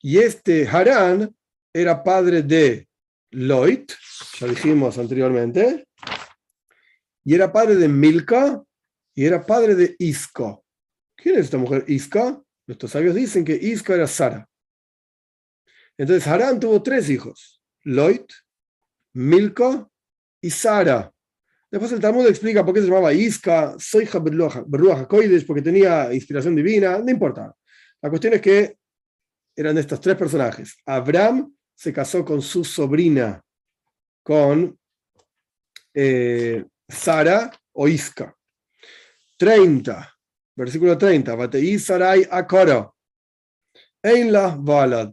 [0.00, 1.34] Y este Harán
[1.72, 2.88] era padre de
[3.30, 3.92] Loit,
[4.38, 5.84] ya dijimos anteriormente,
[7.24, 8.62] y era padre de Milka
[9.14, 10.64] y era padre de Isco.
[11.16, 12.40] ¿Quién es esta mujer Isca?
[12.66, 14.48] Nuestros sabios dicen que Isco era Sara.
[15.96, 18.32] Entonces Harán tuvo tres hijos, Loit,
[19.14, 19.87] Milka
[20.40, 21.12] y Sara.
[21.70, 26.56] Después el Talmud explica por qué se llamaba Iska, Soija Berruach Koidesh, porque tenía inspiración
[26.56, 27.54] divina, no importa.
[28.00, 28.78] La cuestión es que
[29.54, 30.76] eran estos tres personajes.
[30.86, 33.42] Abraham se casó con su sobrina,
[34.22, 34.78] con
[35.92, 38.34] eh, Sara o Iska.
[39.36, 40.16] 30,
[40.56, 41.34] versículo 30.
[41.34, 42.90] Batei Sarai Akara.
[44.02, 45.12] En la Balad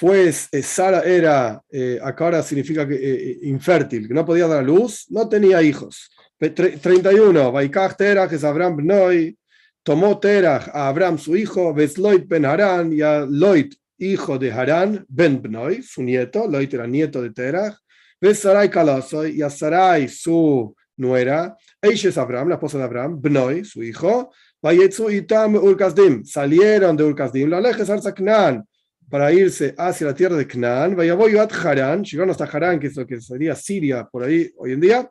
[0.00, 4.60] fue eh, Sara era, eh, acá ahora significa que, eh, infértil, que no podía dar
[4.60, 6.10] a luz, no tenía hijos.
[6.38, 9.36] 31, Baikach Terach es Abraham Bnoi,
[9.82, 15.04] tomó Terach a Abraham su hijo, Besloit ben Harán y a Loit, hijo de Harán,
[15.06, 17.76] ben Bnoi, su nieto, Loit era nieto de Terach,
[18.32, 23.66] Sarai Kalasoy y a Sarai su nuera, ella es Abraham, la esposa de Abraham, Bnoi,
[23.66, 24.32] su hijo,
[24.62, 28.64] Vayetzu Itam Urkazdim, salieron de Urkazdim, la alejes Arzaknan,
[29.10, 30.94] para irse hacia la tierra de Canaán.
[30.94, 34.50] Vaya voy a Harán, llegaron hasta Harán, que es lo que sería Siria por ahí
[34.56, 35.10] hoy en día.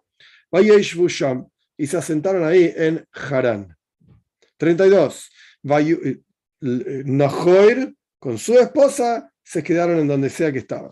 [0.51, 1.47] Sham,
[1.77, 3.75] y se asentaron ahí en Harán.
[4.57, 5.29] 32.
[5.63, 10.91] Eh, Nahor con su esposa se quedaron en donde sea que estaban.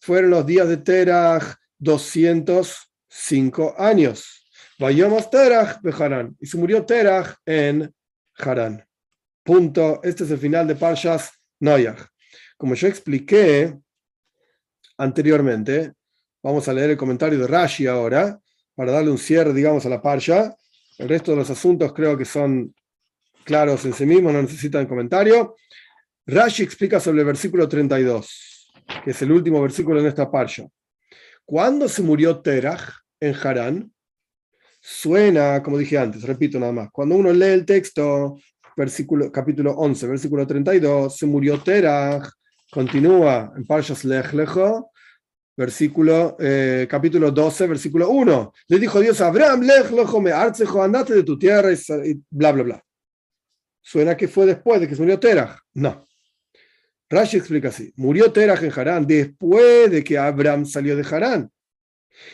[0.00, 4.44] Fueron los días de Terach 205 años.
[4.78, 6.36] Vayamos Terach de Harán.
[6.40, 7.92] Y se murió Terach en
[8.36, 8.87] Harán.
[9.48, 10.00] Punto.
[10.02, 11.98] Este es el final de Parshas Noyach.
[12.58, 13.78] Como yo expliqué
[14.98, 15.94] anteriormente,
[16.42, 18.38] vamos a leer el comentario de Rashi ahora,
[18.74, 20.54] para darle un cierre, digamos, a la Parsha.
[20.98, 22.74] El resto de los asuntos creo que son
[23.42, 25.56] claros en sí mismos, no necesitan comentario.
[26.26, 28.70] Rashi explica sobre el versículo 32,
[29.02, 30.66] que es el último versículo en esta Parsha.
[31.46, 32.82] ¿Cuándo se murió Terach
[33.18, 33.90] en Harán?
[34.78, 38.36] Suena, como dije antes, repito nada más, cuando uno lee el texto
[38.78, 42.30] versículo, capítulo 11, versículo 32, se murió Terach,
[42.70, 44.90] continúa en Parshas Lech Lecho,
[45.56, 48.52] versículo, eh, capítulo 12, versículo 1.
[48.68, 49.90] Le dijo Dios a Abraham, lej,
[50.22, 52.84] me arcejo, andate de tu tierra y, bla, bla, bla.
[53.82, 55.58] Suena que fue después de que se murió Terah.
[55.74, 56.04] No.
[57.10, 57.92] Rashi explica así.
[57.96, 61.50] Murió Terah en Harán después de que Abraham salió de Harán.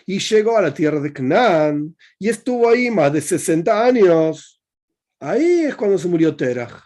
[0.05, 4.54] Y llegó a la tierra de Canaán y estuvo ahí más de 60 años.
[5.25, 6.85] Ahí es cuando se murió Terah.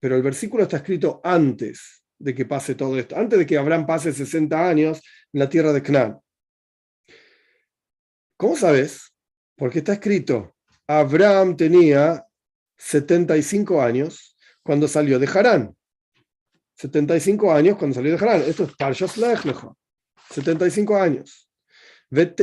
[0.00, 3.84] Pero el versículo está escrito antes de que pase todo esto, antes de que Abraham
[3.84, 6.18] pase 60 años en la tierra de Canaán.
[8.38, 9.12] ¿Cómo sabes?
[9.56, 10.56] Porque está escrito,
[10.86, 12.26] Abraham tenía
[12.78, 15.76] 75 años cuando salió de Harán.
[16.76, 18.40] 75 años cuando salió de Harán.
[18.40, 19.42] Esto es Parshas Lech
[20.30, 21.50] 75 años.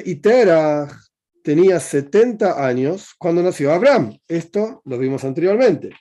[0.05, 0.87] Y Terah
[1.43, 4.17] tenía 70 años cuando nació Abraham.
[4.27, 5.91] Esto lo vimos anteriormente.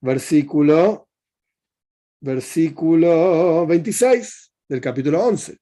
[0.00, 1.08] Versículo
[2.20, 5.58] versículo 26 del capítulo 11.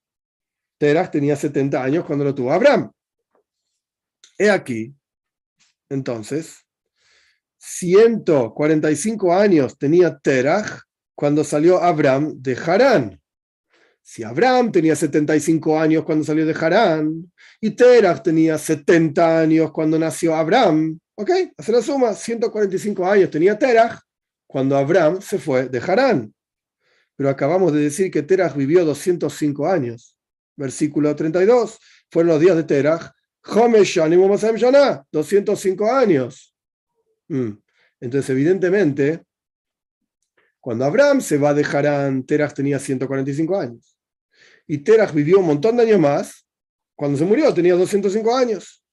[0.76, 2.90] Teras tenía 70 años cuando lo tuvo Abraham.
[4.36, 4.94] He aquí,
[5.88, 6.64] entonces,
[7.58, 10.64] 145 años tenía Terah
[11.14, 13.20] cuando salió Abraham de Harán.
[14.10, 17.30] Si Abraham tenía 75 años cuando salió de Harán
[17.60, 21.30] y Terah tenía 70 años cuando nació Abraham, ¿ok?
[21.58, 24.00] Hace la suma, 145 años tenía Terah
[24.46, 26.32] cuando Abraham se fue de Harán
[27.16, 30.16] pero acabamos de decir que Terach vivió 205 años.
[30.56, 31.78] Versículo 32,
[32.10, 33.12] fueron los días de Terach,
[35.10, 36.54] 205 años.
[37.26, 37.50] Mm.
[38.00, 39.22] Entonces, evidentemente,
[40.60, 43.97] cuando Abraham se va de Harán, Terach tenía 145 años.
[44.68, 46.46] Y Terach vivió un montón de años más.
[46.94, 48.84] Cuando se murió tenía 205 años.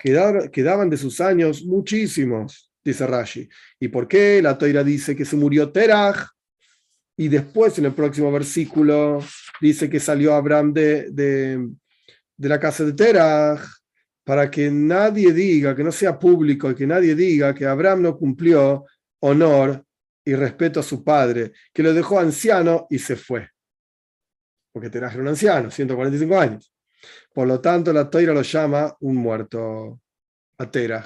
[0.00, 3.48] Quedaban de sus años muchísimos, dice Rashi.
[3.80, 6.28] ¿Y por qué la Toira dice que se murió Terach?
[7.16, 9.18] Y después en el próximo versículo
[9.60, 11.68] dice que salió Abraham de, de,
[12.36, 13.60] la casa de Terah
[14.22, 18.16] para que nadie diga, que no sea público y que nadie diga que Abraham no
[18.16, 18.84] cumplió
[19.20, 19.84] honor
[20.24, 23.48] y respeto a su padre, que lo dejó anciano y se fue.
[24.78, 26.72] Porque Terah era un anciano, 145 años.
[27.34, 30.00] Por lo tanto, la Toira lo llama un muerto
[30.56, 31.04] a Terah.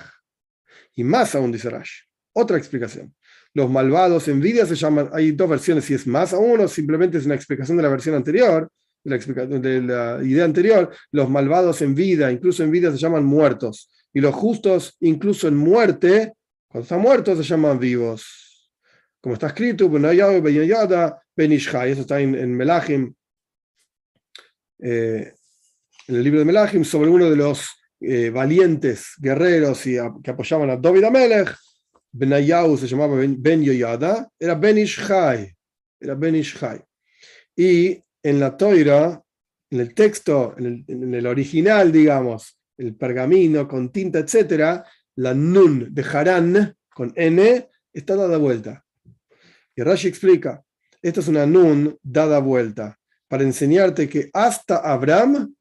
[0.95, 2.03] Y más aún dice Rash.
[2.35, 3.15] Otra explicación
[3.55, 7.27] los malvados envidia se llaman, hay dos versiones, si es más aún o simplemente es
[7.27, 8.69] una explicación de la versión anterior,
[9.05, 14.21] de la, idea anterior, los malvados en vida, incluso en vida se llaman muertos, y
[14.21, 16.35] los justos, incluso en muerte,
[16.69, 18.71] cuando están muertos, se llaman vivos.
[19.21, 23.15] Como está escrito, eso está en, en Melachim,
[24.83, 25.33] eh,
[26.09, 27.69] en el libro de Melachim, sobre uno de los
[28.01, 31.57] eh, valientes guerreros y que apoyaban a David Amelech,
[32.11, 35.55] Benayahu se llamaba Ben Yoyada, era Ben Ishai,
[36.01, 36.83] era Ben Ishai.
[37.55, 39.23] Y en la Toira,
[39.71, 44.85] en el texto, en el, original, digamos, el pergamino con tinta, etcétera,
[45.17, 48.85] la Nun de Harán con N está dada vuelta.
[49.77, 50.63] Y Rashi explica,
[51.01, 52.99] esto es una Nun dada vuelta
[53.33, 55.55] para enseñarte que hasta Abraham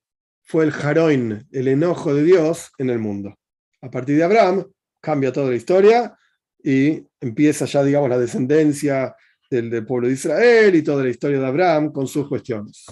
[0.43, 3.33] fue el Jaroin, el enojo de Dios en el mundo.
[3.81, 4.65] A partir de Abraham
[4.99, 6.13] cambia toda la historia
[6.61, 9.15] y empieza ya, digamos, la descendencia
[9.49, 12.87] del, pueblo de Israel y toda la historia de Abraham con sus cuestiones.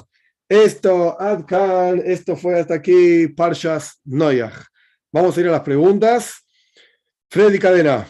[0.47, 4.63] Esto, Adkan, esto fue hasta aquí, Parshas Noyach.
[5.11, 6.35] Vamos a ir a las preguntas.
[7.29, 8.07] Freddy Cadena.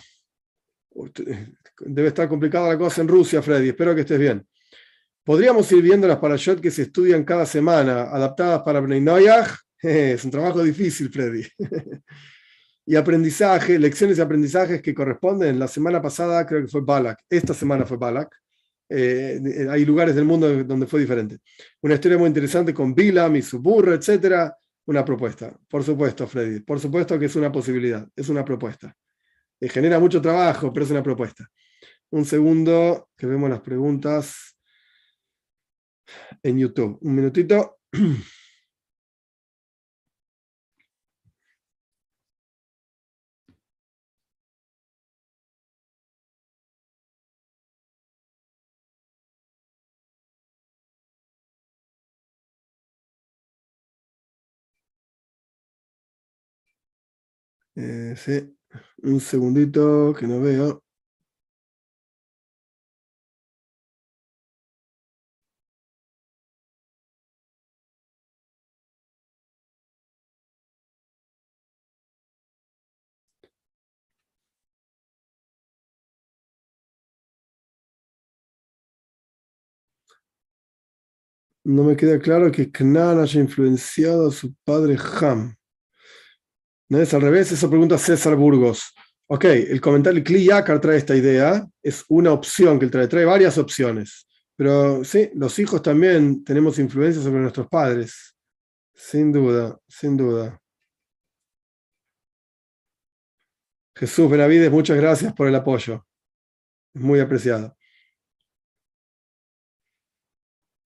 [1.80, 3.70] Debe estar complicada la cosa en Rusia, Freddy.
[3.70, 4.48] Espero que estés bien.
[5.30, 9.48] ¿Podríamos ir viendo las parashot que se estudian cada semana, adaptadas para Bnei Noyach?
[9.80, 11.44] Es un trabajo difícil, Freddy.
[12.88, 15.60] y aprendizaje, lecciones y aprendizajes que corresponden.
[15.60, 18.36] La semana pasada creo que fue Balak, esta semana fue Balak.
[18.90, 21.38] Eh, hay lugares del mundo donde fue diferente.
[21.84, 24.58] Una historia muy interesante con Bilam y su burro, etcétera.
[24.88, 26.62] Una propuesta, por supuesto, Freddy.
[26.62, 28.98] Por supuesto que es una posibilidad, es una propuesta.
[29.60, 31.48] Eh, genera mucho trabajo, pero es una propuesta.
[32.10, 34.49] Un segundo, que vemos las preguntas
[36.44, 36.98] en YouTube.
[37.02, 37.78] Un minutito.
[57.76, 58.56] Eh, sí,
[59.04, 60.84] un segundito que no veo.
[81.66, 85.56] No me queda claro que Knan haya influenciado a su padre Ham.
[86.90, 87.52] ¿No es al revés?
[87.52, 88.94] Eso pregunta César Burgos.
[89.28, 93.26] Ok, el comentario Kli Yakar trae esta idea, es una opción que él trae, trae
[93.26, 94.28] varias opciones.
[94.56, 98.36] Pero sí, los hijos también tenemos influencia sobre nuestros padres.
[98.96, 100.60] Sin duda, sin duda.
[103.96, 106.06] Jesús Benavides, muchas gracias por el apoyo.
[106.94, 107.78] Muy apreciado.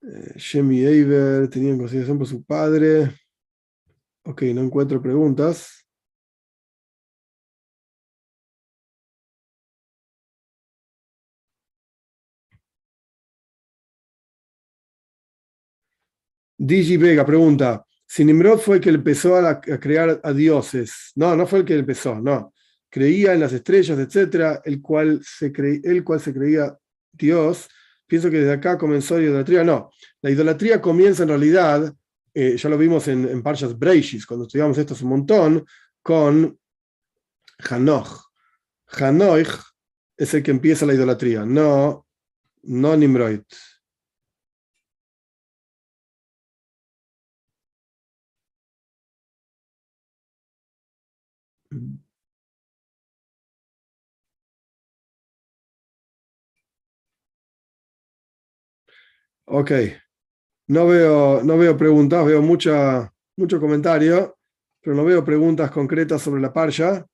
[0.03, 3.11] Eh, Eiber tenía en consideración por su padre.
[4.25, 5.85] Ok, no encuentro preguntas.
[16.57, 21.45] Digi Vega pregunta, si Nimrod fue el que empezó a, crear a dioses, no, no
[21.45, 22.53] fue el que empezó, no,
[22.89, 25.51] creía en las estrellas, etcétera, el cual se,
[25.83, 26.77] el cual se creía
[27.11, 27.67] Dios,
[28.13, 29.89] pienso que desde acá comenzó la idolatría, no,
[30.21, 31.91] la idolatría comienza en realidad,
[32.31, 35.65] eh, ya lo vimos en, en Parshas Breishis, cuando estudiamos esto un montón,
[36.03, 36.59] con
[37.57, 38.29] Hanoch.
[38.85, 39.47] Hanoch
[40.15, 42.05] es el que empieza la idolatría, no,
[42.61, 43.41] no Nimrod.
[59.45, 59.71] Ok,
[60.67, 64.37] no veo, no veo preguntas, veo mucha, mucho comentario,
[64.81, 67.05] pero no veo preguntas concretas sobre la parcha.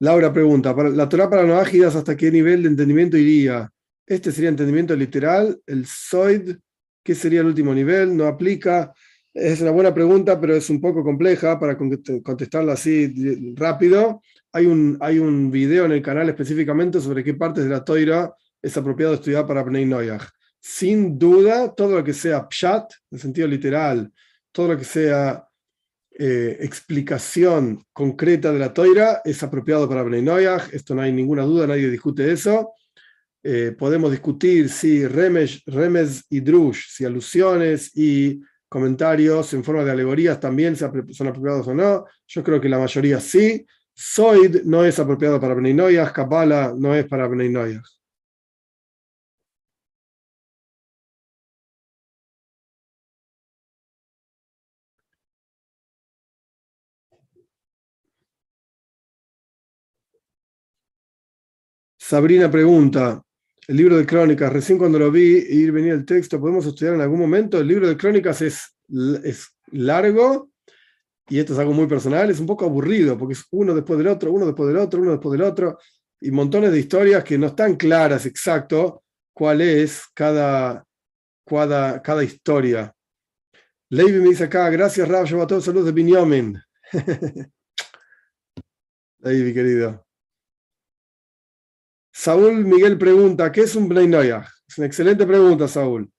[0.00, 3.68] Laura pregunta, ¿la Torah para no ágidas hasta qué nivel de entendimiento iría?
[4.06, 6.56] Este sería entendimiento literal, el Soid,
[7.02, 8.16] ¿qué sería el último nivel?
[8.16, 8.92] No aplica.
[9.34, 14.20] Es una buena pregunta, pero es un poco compleja para contestarla así rápido.
[14.58, 18.34] Hay un, hay un video en el canal específicamente sobre qué partes de la toira
[18.60, 20.24] es apropiado estudiar para Bnei Noyach.
[20.58, 24.12] Sin duda, todo lo que sea pshat, en sentido literal,
[24.50, 25.46] todo lo que sea
[26.10, 30.74] eh, explicación concreta de la toira es apropiado para Bnei Noyach.
[30.74, 32.72] Esto no hay ninguna duda, nadie discute eso.
[33.44, 39.92] Eh, podemos discutir si remes, remes y drush, si alusiones y comentarios en forma de
[39.92, 42.06] alegorías también son apropiados o no.
[42.26, 43.64] Yo creo que la mayoría sí.
[44.00, 47.84] Soid no es apropiado para Bnei Noyach, Kabbalah no es para Bnei Noyach.
[61.96, 63.20] Sabrina pregunta,
[63.66, 67.00] el libro de Crónicas, recién cuando lo vi y venía el texto, ¿podemos estudiar en
[67.00, 67.58] algún momento?
[67.58, 68.76] El libro de Crónicas es,
[69.24, 70.50] es largo
[71.28, 74.08] y esto es algo muy personal, es un poco aburrido porque es uno después del
[74.08, 75.78] otro, uno después del otro, uno después del otro
[76.20, 80.84] y montones de historias que no están claras exacto cuál es cada,
[81.44, 82.92] cada, historia.
[83.90, 86.58] Levi me dice acá, gracias Rab, todos saludos de Binyamin.
[89.20, 90.04] Levi, querido.
[92.12, 94.48] Saúl Miguel pregunta, ¿qué es un Bnei Noyach?
[94.66, 96.10] Es una excelente pregunta, Saúl.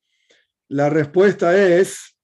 [0.69, 2.15] La respuesta es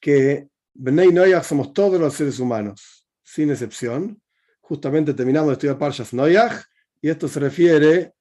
[0.00, 4.20] que Bnei Noyach somos todos los seres humanos, sin excepción.
[4.60, 6.64] Justamente terminamos de estudiar Parshas Noyach,
[7.00, 8.12] y esto se refiere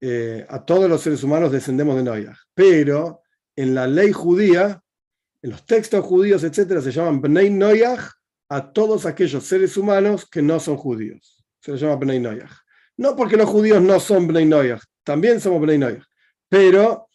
[0.00, 2.36] eh, a todos los seres humanos descendemos de Noyach.
[2.54, 3.22] Pero
[3.56, 4.82] en la ley judía,
[5.42, 8.12] en los textos judíos, etcétera, se llaman Bnei Noyach
[8.48, 11.44] a todos aquellos seres humanos que no son judíos.
[11.60, 12.52] Se les llama Bnei Noyach.
[12.96, 16.04] No porque los judíos no son Bnei Noyach, también somos Bnei Noyach,
[16.48, 17.08] pero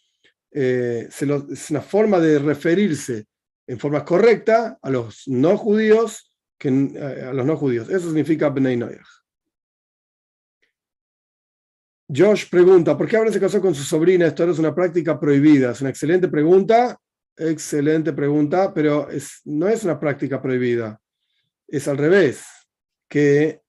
[0.50, 3.26] eh, es una forma de referirse
[3.70, 7.88] en forma correcta a los no judíos que eh, a los no judíos.
[7.88, 8.80] Eso significa Bnei.
[12.12, 14.26] Josh pregunta, ¿por qué ahora se casó con su sobrina?
[14.26, 15.70] Esto es una práctica prohibida.
[15.70, 16.98] Es una excelente pregunta,
[17.36, 21.00] excelente pregunta, pero es, no es una práctica prohibida.
[21.68, 22.42] Es al revés,
[23.08, 23.60] que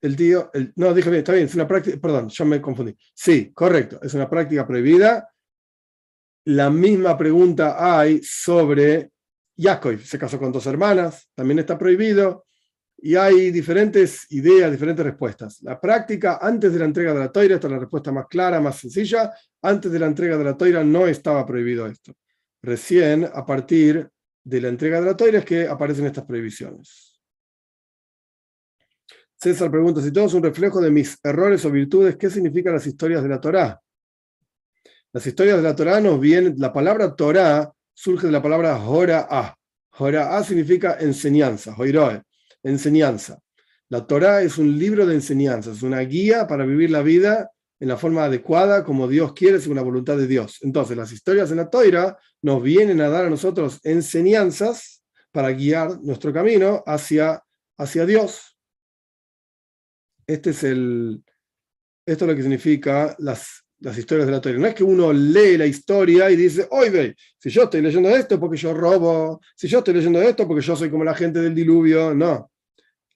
[0.00, 2.96] el tío, no, dije bien, está bien, es una práctica, perdón, yo me confundí.
[3.12, 5.28] Sí, correcto, es una práctica prohibida.
[6.44, 9.10] La misma pregunta hay sobre
[9.56, 12.44] Yaakov, se casó con dos hermanas, también está prohibido.
[13.04, 15.60] Y hay diferentes ideas, diferentes respuestas.
[15.62, 18.60] La práctica antes de la entrega de la toira, esta es la respuesta más clara,
[18.60, 22.12] más sencilla, antes de la entrega de la toira no estaba prohibido esto.
[22.62, 24.08] Recién, a partir
[24.44, 27.20] de la entrega de la toira, es que aparecen estas prohibiciones.
[29.34, 32.86] César pregunta, si todo es un reflejo de mis errores o virtudes, ¿qué significan las
[32.86, 33.82] historias de la Torá?
[35.12, 39.54] Las historias de la Torá nos vienen, la palabra Torá surge de la palabra Jora'ah.
[39.90, 42.22] Jora'ah significa enseñanza, Hoiroe,
[42.62, 43.38] enseñanza.
[43.90, 47.88] La Torá es un libro de enseñanza, es una guía para vivir la vida en
[47.88, 50.58] la forma adecuada como Dios quiere según la voluntad de Dios.
[50.62, 56.00] Entonces, las historias en la toira nos vienen a dar a nosotros enseñanzas para guiar
[56.00, 57.42] nuestro camino hacia,
[57.76, 58.56] hacia Dios.
[60.26, 61.22] Este es el,
[62.06, 64.58] esto es lo que significa las, las historias de la toira.
[64.58, 68.38] No es que uno lee la historia y dice, oye, si yo estoy leyendo esto
[68.38, 71.54] porque yo robo, si yo estoy leyendo esto porque yo soy como la gente del
[71.54, 72.14] diluvio.
[72.14, 72.50] No,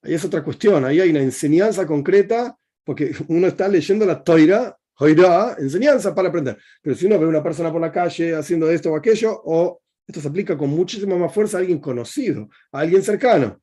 [0.02, 0.84] ahí es otra cuestión.
[0.84, 6.58] Ahí hay una enseñanza concreta porque uno está leyendo la toira, oirá, enseñanza para aprender.
[6.82, 9.80] Pero si uno ve a una persona por la calle haciendo esto o aquello, o
[10.06, 13.60] esto se aplica con muchísima más fuerza a alguien conocido, a alguien cercano,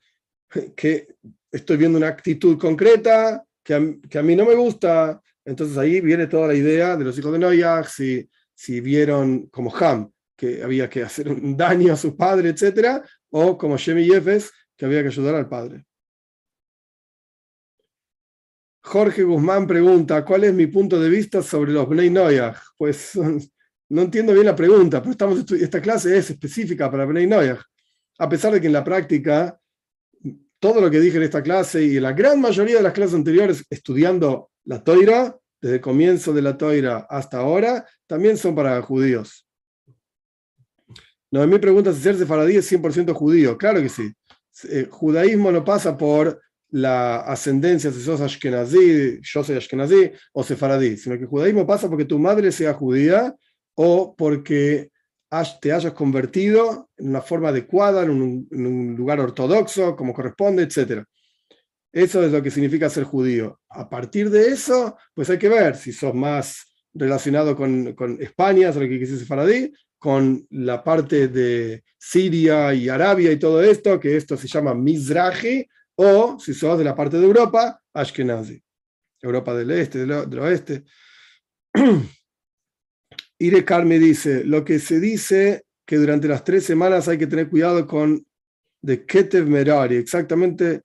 [0.76, 1.08] que
[1.52, 5.22] estoy viendo una actitud concreta que a, que a mí no me gusta.
[5.46, 9.76] Entonces ahí viene toda la idea de los hijos de Noyag, si, si vieron como
[9.76, 14.52] Ham, que había que hacer un daño a su padre, etc., o como Shemi Yefes,
[14.76, 15.86] que había que ayudar al padre.
[18.84, 22.58] Jorge Guzmán pregunta, ¿cuál es mi punto de vista sobre los Bnei Noyag?
[22.78, 23.12] Pues
[23.90, 27.60] no entiendo bien la pregunta, pero estamos esta clase es específica para Bnei Noyag.
[28.20, 29.60] A pesar de que en la práctica,
[30.64, 33.16] todo lo que dije en esta clase y en la gran mayoría de las clases
[33.16, 38.82] anteriores, estudiando la Toira, desde el comienzo de la Toira hasta ahora, también son para
[38.82, 39.46] judíos.
[41.30, 43.58] No, mi pregunta si ser sefaradí es 100% judío.
[43.58, 44.10] Claro que sí.
[44.70, 50.96] El judaísmo no pasa por la ascendencia, si sos ashkenazí, yo soy ashkenazí, o sefaradí,
[50.96, 53.36] sino que judaísmo pasa porque tu madre sea judía
[53.76, 54.92] o porque
[55.60, 61.04] te hayas convertido en una forma adecuada, en un, lugar ortodoxo, como corresponde, etc.
[61.92, 63.60] Eso es lo que significa ser judío.
[63.70, 68.70] A partir de eso, pues hay que ver si sos más relacionado con, con España,
[68.70, 74.00] es lo que quisiste sefaradí, con la parte de Siria y Arabia y todo esto,
[74.00, 75.66] que esto se llama Mizrahi,
[75.96, 78.62] o si sos de la parte de Europa, Ashkenazi,
[79.22, 80.84] Europa del este, del, oeste.
[83.40, 87.50] Ire Carme dice, lo que se dice que durante las tres semanas hay que tener
[87.50, 88.26] cuidado con
[88.82, 90.82] de Ketev Merari, exactamente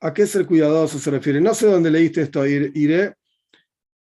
[0.00, 1.40] a qué ser cuidadoso se refiere.
[1.40, 3.14] No sé dónde leíste esto, Ire,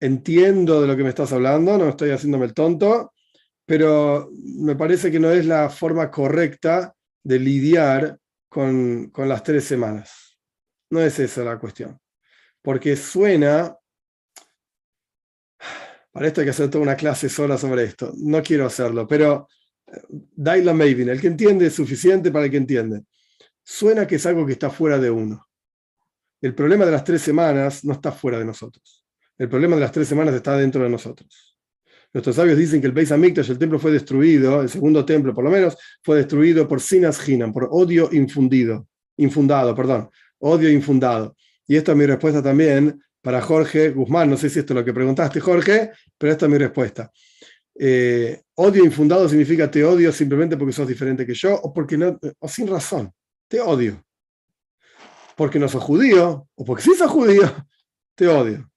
[0.00, 3.12] entiendo de lo que me estás hablando, no estoy haciéndome el tonto,
[3.66, 8.18] pero me parece que no es la forma correcta de lidiar
[8.48, 10.38] con, con las tres semanas.
[10.90, 11.98] No es esa la cuestión.
[12.62, 13.76] Porque suena...
[16.14, 18.12] Para esto hay que hacer toda una clase sola sobre esto.
[18.16, 19.48] No quiero hacerlo, pero
[19.86, 23.02] eh, Daila Mavin, el que entiende es suficiente para el que entiende.
[23.64, 25.44] Suena que es algo que está fuera de uno.
[26.40, 29.04] El problema de las tres semanas no está fuera de nosotros.
[29.36, 31.58] El problema de las tres semanas está dentro de nosotros.
[32.12, 35.42] Nuestros sabios dicen que el Beis Hamikdash, el templo fue destruido, el segundo templo por
[35.42, 38.86] lo menos, fue destruido por sinas hinam, por odio infundido,
[39.16, 40.08] infundado, perdón
[40.44, 41.36] odio infundado.
[41.66, 44.28] Y esta es mi respuesta también para Jorge Guzmán.
[44.28, 47.10] No sé si esto es lo que preguntaste, Jorge, pero esta es mi respuesta.
[47.74, 52.18] Eh, odio infundado significa te odio simplemente porque sos diferente que yo o, porque no,
[52.38, 53.10] o sin razón.
[53.48, 54.04] Te odio.
[55.36, 57.42] Porque no sos judío o porque sí sos judío,
[58.14, 58.70] te odio.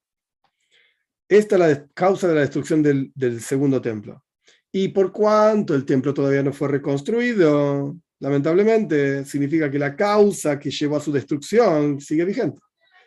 [1.28, 4.24] Esta es la causa de la destrucción del, del segundo templo.
[4.72, 7.98] ¿Y por cuánto el templo todavía no fue reconstruido?
[8.20, 12.60] lamentablemente, significa que la causa que llevó a su destrucción sigue vigente.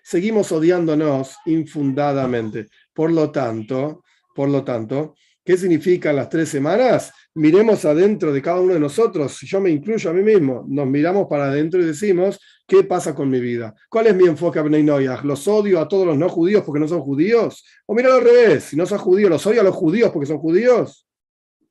[0.03, 2.69] Seguimos odiándonos infundadamente.
[2.93, 4.03] Por lo tanto,
[4.35, 5.15] por lo tanto,
[5.45, 7.13] ¿qué significan las tres semanas?
[7.35, 11.29] Miremos adentro de cada uno de nosotros, yo me incluyo a mí mismo, nos miramos
[11.29, 13.75] para adentro y decimos, ¿qué pasa con mi vida?
[13.89, 14.85] ¿Cuál es mi enfoque a Bnei
[15.23, 17.65] ¿Los odio a todos los no judíos porque no son judíos?
[17.87, 20.39] O mira al revés, si no son judíos, ¿los odio a los judíos porque son
[20.39, 21.07] judíos?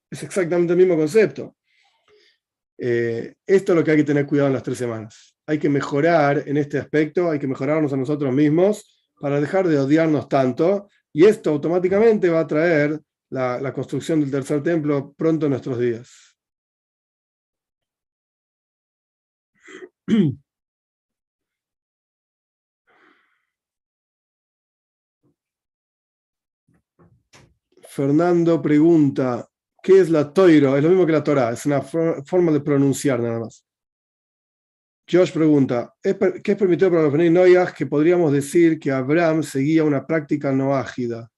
[0.09, 1.55] Es exactamente el mismo concepto.
[2.77, 5.35] Eh, esto es lo que hay que tener cuidado en las tres semanas.
[5.49, 9.79] Hay que mejorar en este aspecto, hay que mejorarnos a nosotros mismos para dejar de
[9.79, 15.47] odiarnos tanto y esto automáticamente va a traer la, la construcción del tercer templo pronto
[15.47, 16.37] en nuestros días.
[27.81, 29.49] Fernando pregunta,
[29.81, 30.75] ¿Qué es la toiro?
[30.77, 33.65] Es lo mismo que la Torah, es una forma de pronunciar nada más.
[35.11, 40.05] Josh pregunta, ¿qué es permitido para los Noyaj que podríamos decir que Abraham seguía una
[40.05, 41.31] práctica no ágida?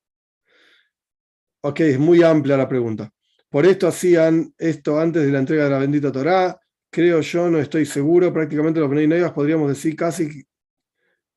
[1.61, 3.09] Ok, es muy amplia la pregunta.
[3.49, 6.59] Por esto hacían esto antes de la entrega de la bendita Torah.
[6.89, 8.33] Creo yo, no estoy seguro.
[8.33, 10.43] Prácticamente los Bnei Noyaj podríamos decir casi,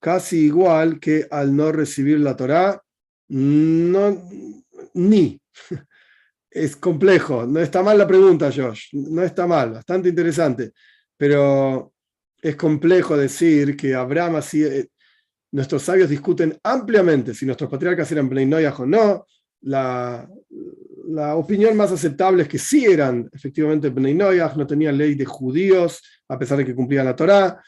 [0.01, 2.83] casi igual que al no recibir la Torah.
[3.29, 4.29] No,
[4.95, 5.41] ni
[6.51, 7.47] es complejo.
[7.47, 8.89] No está mal la pregunta, Josh.
[8.93, 10.73] No está mal, bastante interesante.
[11.17, 11.94] Pero
[12.45, 14.63] es complejo decir que Abraham así.
[14.63, 14.89] Eh,
[15.53, 19.25] nuestros sabios discuten ampliamente si nuestros patriarcas eran Bnei o no.
[19.63, 20.29] La,
[21.07, 26.03] la, opinión más aceptable es que sí eran efectivamente Bnei no tenían ley de judíos,
[26.29, 27.63] a pesar de que cumplían la Torá.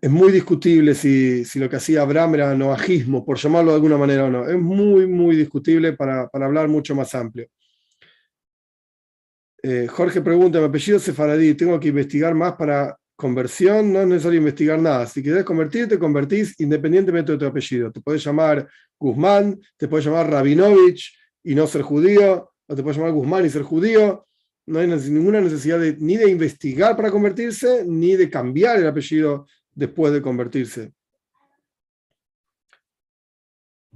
[0.00, 3.98] Es muy discutible si, si, lo que hacía Abraham era noajismo, por llamarlo de alguna
[3.98, 4.48] manera o no.
[4.48, 7.48] Es muy, muy discutible para, para hablar mucho más amplio.
[9.62, 13.92] Eh, Jorge pregunta, mi apellido es Sefaradí, ¿tengo que investigar más para conversión?
[13.92, 15.06] No es necesario investigar nada.
[15.06, 17.90] Si quieres convertirte, te convertís independientemente de tu apellido.
[17.90, 18.68] Te puedes llamar
[18.98, 23.50] Guzmán, te puedes llamar Rabinovich y no ser judío, o te puedes llamar Guzmán y
[23.50, 24.26] ser judío.
[24.66, 30.12] No hay ninguna necesidad ni de investigar para convertirse, ni de cambiar el apellido después
[30.12, 30.92] de convertirse.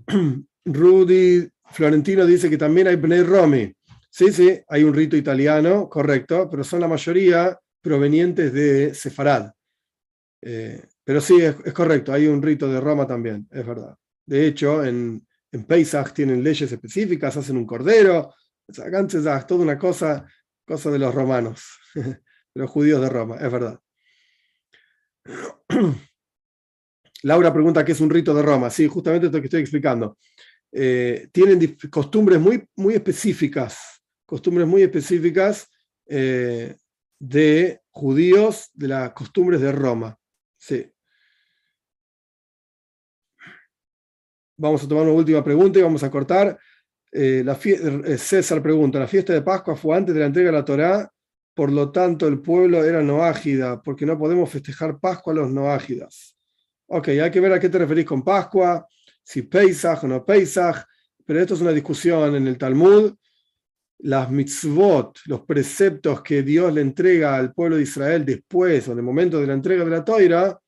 [0.64, 3.72] Rudy Florentino dice que también hay Bnei Romi.
[4.10, 9.52] Sí, sí, hay un rito italiano, correcto, pero son la mayoría provenientes de Sefarad.
[10.42, 13.96] Eh, pero sí, es, correcto, hay un rito de Roma también, es verdad.
[14.24, 15.66] De hecho, en, en
[16.14, 18.34] tienen leyes específicas, hacen un cordero,
[18.96, 20.26] antes toda una cosa,
[20.64, 22.20] cosa de los romanos, de
[22.54, 23.80] los judíos de Roma, es verdad.
[27.22, 28.70] Laura pregunta qué es un rito de Roma.
[28.70, 30.16] Sí, justamente esto que estoy explicando.
[30.72, 34.00] Eh, tienen costumbres muy, muy específicas
[34.30, 35.68] costumbres muy específicas
[36.06, 36.76] eh,
[37.20, 40.18] de judíos, de las costumbres de Roma.
[40.58, 40.90] Sí.
[44.56, 46.58] Vamos a tomar una última pregunta y vamos a cortar.
[47.12, 50.56] Eh, la eh, César pregunta, ¿la fiesta de Pascua fue antes de la entrega de
[50.56, 51.12] la Torá?
[51.54, 56.36] Por lo tanto, el pueblo era noágida, porque no podemos festejar Pascua a los noágidas.
[56.86, 58.86] Ok, hay que ver a qué te referís con Pascua,
[59.22, 60.86] si Pesach o no Pesach,
[61.24, 63.14] pero esto es una discusión en el Talmud
[64.02, 68.98] las mitzvot, los preceptos que Dios le entrega al pueblo de Israel después o en
[68.98, 70.58] el momento de la entrega de la toira,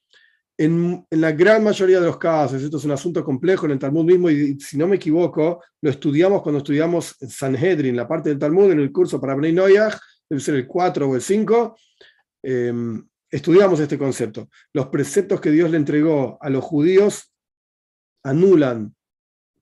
[0.58, 4.04] en, la gran mayoría de los casos, esto es un asunto complejo en el Talmud
[4.04, 8.70] mismo, y si no me equivoco, lo estudiamos cuando estudiamos Sanhedrin, la parte del Talmud,
[8.70, 9.98] en el curso para Bnei Noyach,
[10.28, 11.76] debe ser el 4 o el 5,
[12.42, 14.48] em, estudiamos este concepto.
[14.72, 17.32] Los preceptos que Dios le entregó a los judíos
[18.22, 18.94] anulan,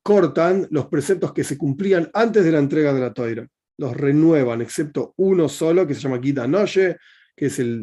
[0.03, 3.49] cortan los preceptos que se cumplían antes de la entrega de la toira
[3.81, 6.99] los renuevan, excepto uno solo que se llama Gita Noye,
[7.35, 7.81] que es el,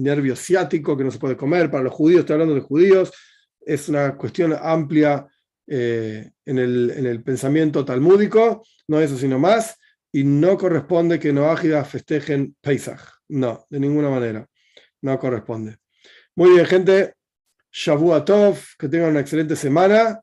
[0.00, 1.68] nervio ciático que no se puede comer.
[1.68, 3.12] Para los judíos, estoy hablando de judíos,
[3.60, 5.26] es una cuestión amplia
[5.66, 9.76] eh, en, el, pensamiento talmúdico, no eso sino más,
[10.12, 13.00] y no corresponde que Noágidas festejen Pesach.
[13.28, 14.46] No, de ninguna manera.
[15.00, 15.78] No corresponde.
[16.36, 17.14] Muy bien, gente.
[17.72, 20.20] Shavua Tov, que tengan una excelente semana.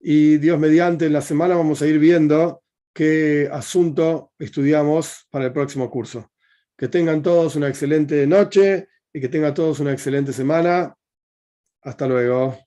[0.00, 2.63] Y Dios mediante, en la semana vamos a ir viendo
[2.94, 6.32] qué asunto estudiamos para el próximo curso.
[6.76, 10.96] Que tengan todos una excelente noche y que tengan todos una excelente semana.
[11.82, 12.63] Hasta luego.